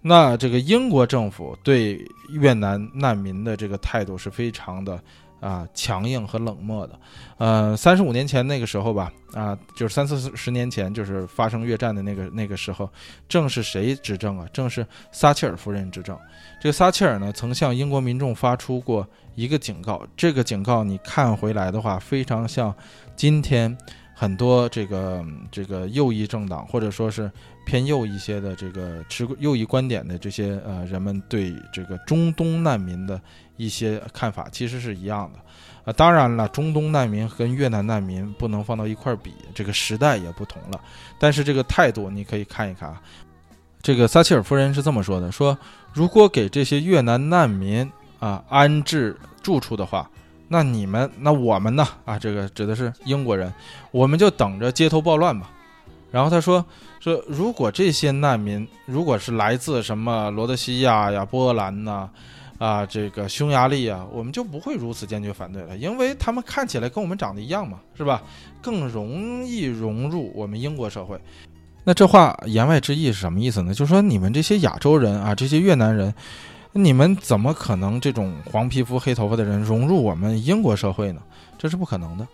[0.03, 5.03] 那这个英国政府对越南难民的这个态度是非常的。
[5.43, 6.98] 啊，强硬和冷漠的，
[7.36, 12.89] 呃，三十五年前那个时候吧，啊，就是三四十年前，就是发生越战的那个那个时候，
[13.28, 14.47] 正是谁执政啊？
[14.52, 16.16] 正是撒切尔夫人执政。
[16.60, 19.05] 这个撒切尔呢，曾向英国民众发出过
[19.35, 22.73] 一个警告，这个警告你看回来的话，非常像
[23.16, 23.77] 今天
[24.23, 27.28] 很多这个这个右翼政党，或者说是
[27.66, 33.20] 偏右一些的这个持右翼观点的这些呃人们对这个中东难民的。
[33.57, 35.39] 一些看法其实是一样的，
[35.85, 40.81] 啊，当然了，中东难民跟越南难民不能放到一块儿比，这个时代也不同了。
[41.19, 43.01] 但是这个态度你可以看一看啊，
[43.81, 45.57] 这个撒切尔夫人是这么说的：说
[45.93, 47.89] 如果给这些越南难民
[48.19, 50.11] 啊安置住处的话，
[50.52, 53.50] 那你们那我们呢啊，这个指的是英国人，
[53.90, 55.50] 我们就等着街头暴乱吧。
[56.10, 56.62] 然后他说
[57.00, 62.10] 说，如果这些难民如果是来自什么罗德西亚呀、波兰呐。
[62.58, 68.22] 啊，这个匈牙利啊，我们就不会如此坚决反对了，因为他们看起来跟我们长得一样嘛，是吧？
[68.60, 71.20] 更容易融入我们英国社会。
[71.82, 73.74] 那这话言外之意是什么意思呢？
[73.74, 76.14] 就是说你们这些亚洲人啊，这些越南人，
[76.74, 81.20] 你们怎么可能这种黄皮肤黑头发的人融入我们英国社会呢？
[81.59, 82.27] 这是不可能的。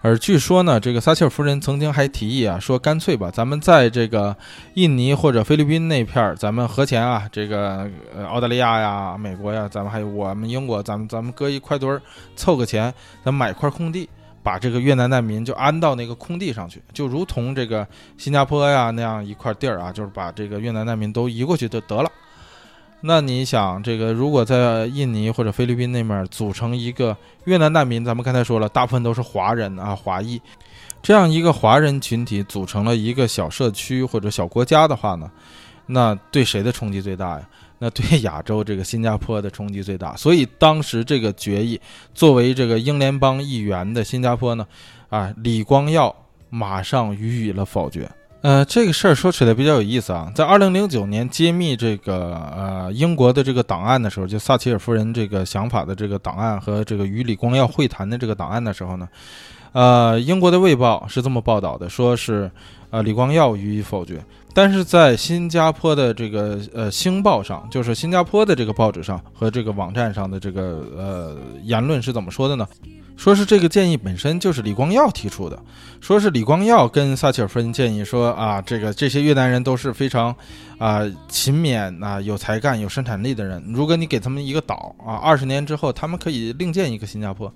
[0.00, 4.34] 而据说呢，这个撒切尔夫人曾经还提议啊，说干脆吧，咱们在这个
[4.74, 12.00] 印尼或者菲律宾那片儿，咱们和钱啊，这个呃澳大利亚呀、美国呀，咱们还有我们英国，咱们咱们搁一块堆儿，
[12.34, 12.92] 凑个钱，
[13.24, 14.08] 咱买块空地，
[14.42, 17.86] 把这个越南难民就安到那个空地上去，就如同这个
[18.16, 22.10] 新加坡呀那样一块地儿啊，就是把这个越南难民都移过去就得了。
[23.04, 30.40] 那你想，这个如果在印尼或者菲律宾那面组成一个越南难民，咱们刚才说了，大部分都是华人啊，华裔，
[31.02, 35.28] 这样一个华人群体组成了一个小社区或者小国家的话呢，
[35.86, 37.48] 那对谁的冲击最大呀？
[37.80, 40.14] 那对亚洲这个新加坡的冲击最大。
[40.14, 41.80] 所以当时这个决议，
[42.14, 44.64] 作为这个英联邦议员的新加坡呢，
[45.08, 46.14] 啊，李光耀
[46.50, 48.08] 马上予以了否决。
[48.42, 59.08] 呃，这个事儿说起来比较有意思啊，在二零零九年揭秘这个呃英国的这个档案的时候，就撒切尔夫人这个想法的这个档案和这个与李光耀会谈的这个档案的时候呢，
[59.70, 62.50] 呃，英国的卫报是这么报道的，说是
[62.90, 64.20] 呃李光耀予以否决，
[64.52, 72.66] 但是在新加坡的这个呃星报上，就是新加坡的这个报纸上和这个网站上的这个呃言论是怎么说的呢？
[73.16, 75.62] 说是这个建议本身就是李光耀提出的，
[76.00, 80.34] 说是李光耀跟撒切尔夫人建议说啊，这个这些越南人都是非常
[80.78, 87.52] 啊勤勉啊有才干有生产力的人，如果你给他们一个岛啊，二十年之后他们可以另建一个新加坡。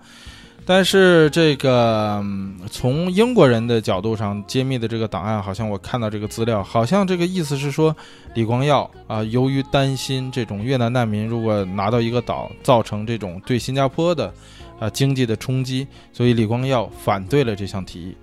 [0.69, 2.20] 但是这个
[2.69, 7.97] 从英国人的角度上揭秘的这个档案，好像我看到这个资料，好像这个意思是说
[8.35, 14.33] 李光耀啊，由于担心这种越南难民如果拿到一个岛，造成这种对新加坡的。
[14.78, 18.16] 啊，经济的冲击，所以李光耀反对了这项提议。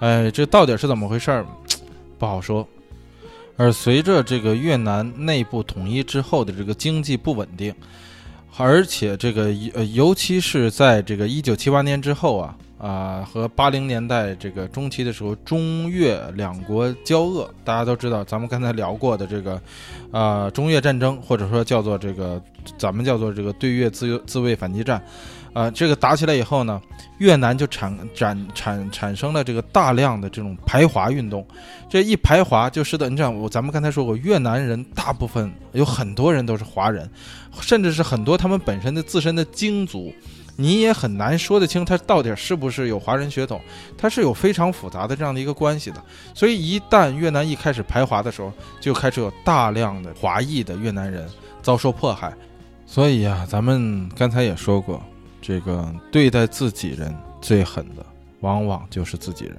[0.00, 1.46] 哎，这到底是怎么回事儿，
[2.18, 2.66] 不好说。
[3.56, 7.74] 而随着这个越南内部统一之后的这个经济不稳定，
[8.56, 19.60] 而且这个呃，尤其是在这个一九七八年之后啊啊，和八零年代这个中期的时候，中越两国交恶，大家都知道，咱们刚才聊过的这个
[20.12, 22.40] 啊，中越战争，或者说叫做这个
[22.78, 25.02] 咱们叫做这个对越自由自卫反击战。
[25.58, 26.80] 呃，这个打起来以后呢，
[27.18, 31.44] 越南就产产产产生了这个大量的这种排华运动，
[31.90, 37.10] 这一排华就使得你这样，我咱们刚才说过，越南人大部分有很多人都是华人，
[37.60, 40.14] 甚至是很多他们本身的自身的精族，
[40.54, 43.60] 你也很难说得清他到底是不是有华人血统，
[43.96, 46.00] 他是有非常复杂的这样的一个关系的。
[46.34, 51.28] 所以一旦越南一开始排华的时候，就开始有大量的华裔的越南人
[51.62, 52.32] 遭受迫害。
[52.86, 55.02] 所以呀，咱们刚才也说过。
[55.48, 58.04] 这个对待自己人最狠的，
[58.40, 59.56] 往往就是自己人。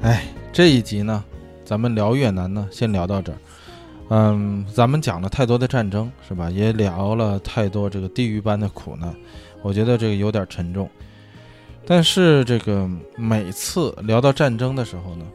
[0.00, 1.22] 哎，这一集呢，
[1.62, 3.36] 咱们聊越南呢，先聊到这儿。
[4.08, 6.48] 嗯，咱们讲了太多的战争，是吧？
[6.48, 9.14] 也聊了太多这个地狱般的苦难，
[9.60, 10.88] 我觉得这个有点沉重。
[11.84, 15.26] 但是这个每次聊到战争的时候呢，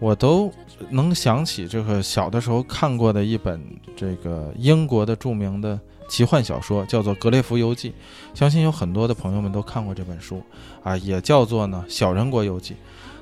[0.00, 0.52] 我都
[0.90, 3.60] 能想起这个小的时候看过的一本
[3.96, 7.90] 这个英国的著名的奇幻小说，叫做《格列佛游记》，
[8.38, 10.42] 相信有很多的朋友们都看过这本书
[10.82, 12.74] 啊，也叫做呢《小人国游记》。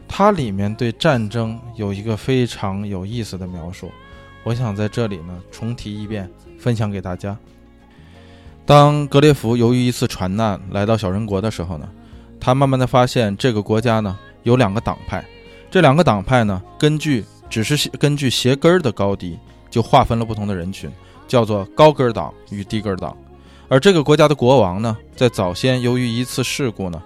[0.08, 3.90] 它里面对战争有一个非常有意思的描述，
[4.42, 6.28] 我想在这里呢重提一遍，
[6.58, 7.36] 分享给大家。
[8.66, 11.88] 当格列佛由于一次船难来到小人国的时候呢，
[12.40, 15.24] 他慢慢的发现这个国家呢有两个党派，
[15.72, 19.38] 这两个党派呢根据只是根据鞋跟儿的高低
[19.70, 20.90] 就划分了不同的人群，
[21.26, 23.16] 叫做高跟儿党与低跟儿党。
[23.68, 27.02] 而这个国家的国王呢，在早先由于一次事故呢，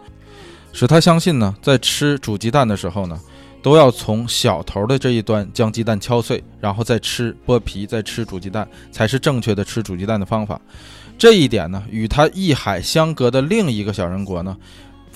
[0.73, 3.21] 使他相信呢，在吃煮鸡蛋的时候呢，
[3.63, 10.61] 都要从小头的这一端将鸡蛋敲碎，然后再吃剥皮，再吃煮鸡蛋，才是正确的吃煮鸡蛋的方法。
[11.17, 14.57] 这一点呢，与他一海相隔的另一个小人国呢，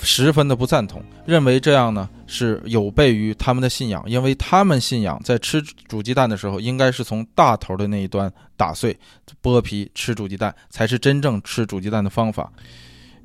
[0.01, 8.97] 十分的不赞同，认为这样呢是有悖于他们的信仰，因为他们信仰在吃煮鸡蛋的时候，应该是从大头的那一端打碎、
[9.41, 12.51] 剥皮吃煮鸡蛋，才是真正吃煮鸡蛋的方法。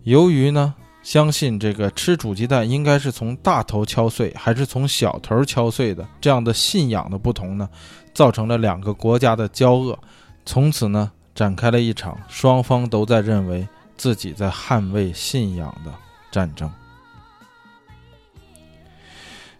[0.04, 7.68] 由于呢，相信这个吃煮鸡蛋应该是从大头敲碎，还是从小头敲碎的这样的信仰的不同呢，
[8.12, 9.98] 造成了两个国家的交恶，
[10.44, 11.10] 从此呢。
[11.36, 15.92] 展开了一场双方都在认为自己在捍卫信仰的
[16.36, 16.70] 战争。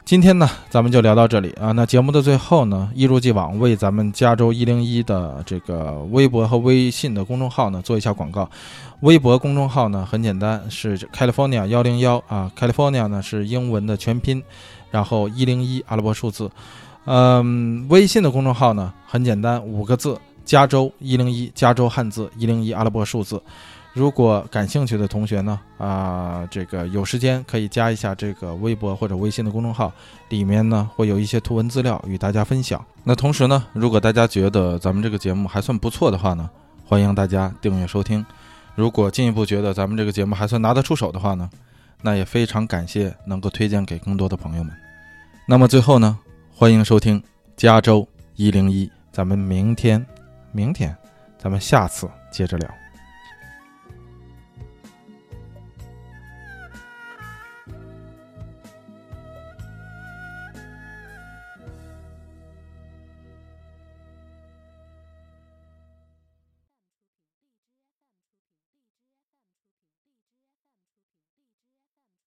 [0.04, 1.72] 今天呢，咱们就聊到这里啊。
[1.72, 8.48] 那节目的最后呢，一如既往为咱们加州一零一的这个微博和微信的公众号呢做一下广告。
[9.00, 14.42] 微博公众号呢很简单，是 California 幺零幺啊，California 呢是英文的全拼，
[14.90, 16.50] 然后一零一阿拉伯数字。
[17.06, 20.18] 嗯，微信的公众号呢很简单，五个字。
[20.44, 23.42] 加州一零一，加州汉字一零一阿拉伯数字。
[23.96, 29.90] 如果感兴趣的同学呢，啊，这个有时间可以加一下这个微博或者微信的公众号，
[30.28, 32.84] 里面呢会有一些图文资料与大家分享。
[33.02, 36.50] 那同时呢，如果大家觉得咱们这个节目还算不错的话呢，
[36.84, 38.22] 欢迎大家订阅收听。
[38.74, 41.48] 如果进一步觉得咱们这个节目还算拿得出手的话呢，
[42.02, 44.74] 那也非常感谢能够推荐给更多的朋友们。
[45.48, 46.18] 那么最后呢，
[46.54, 47.22] 欢迎收听
[47.56, 50.04] 加州一零一，咱们明天。
[50.52, 50.94] 明天，
[51.38, 52.85] 咱们下次接着聊。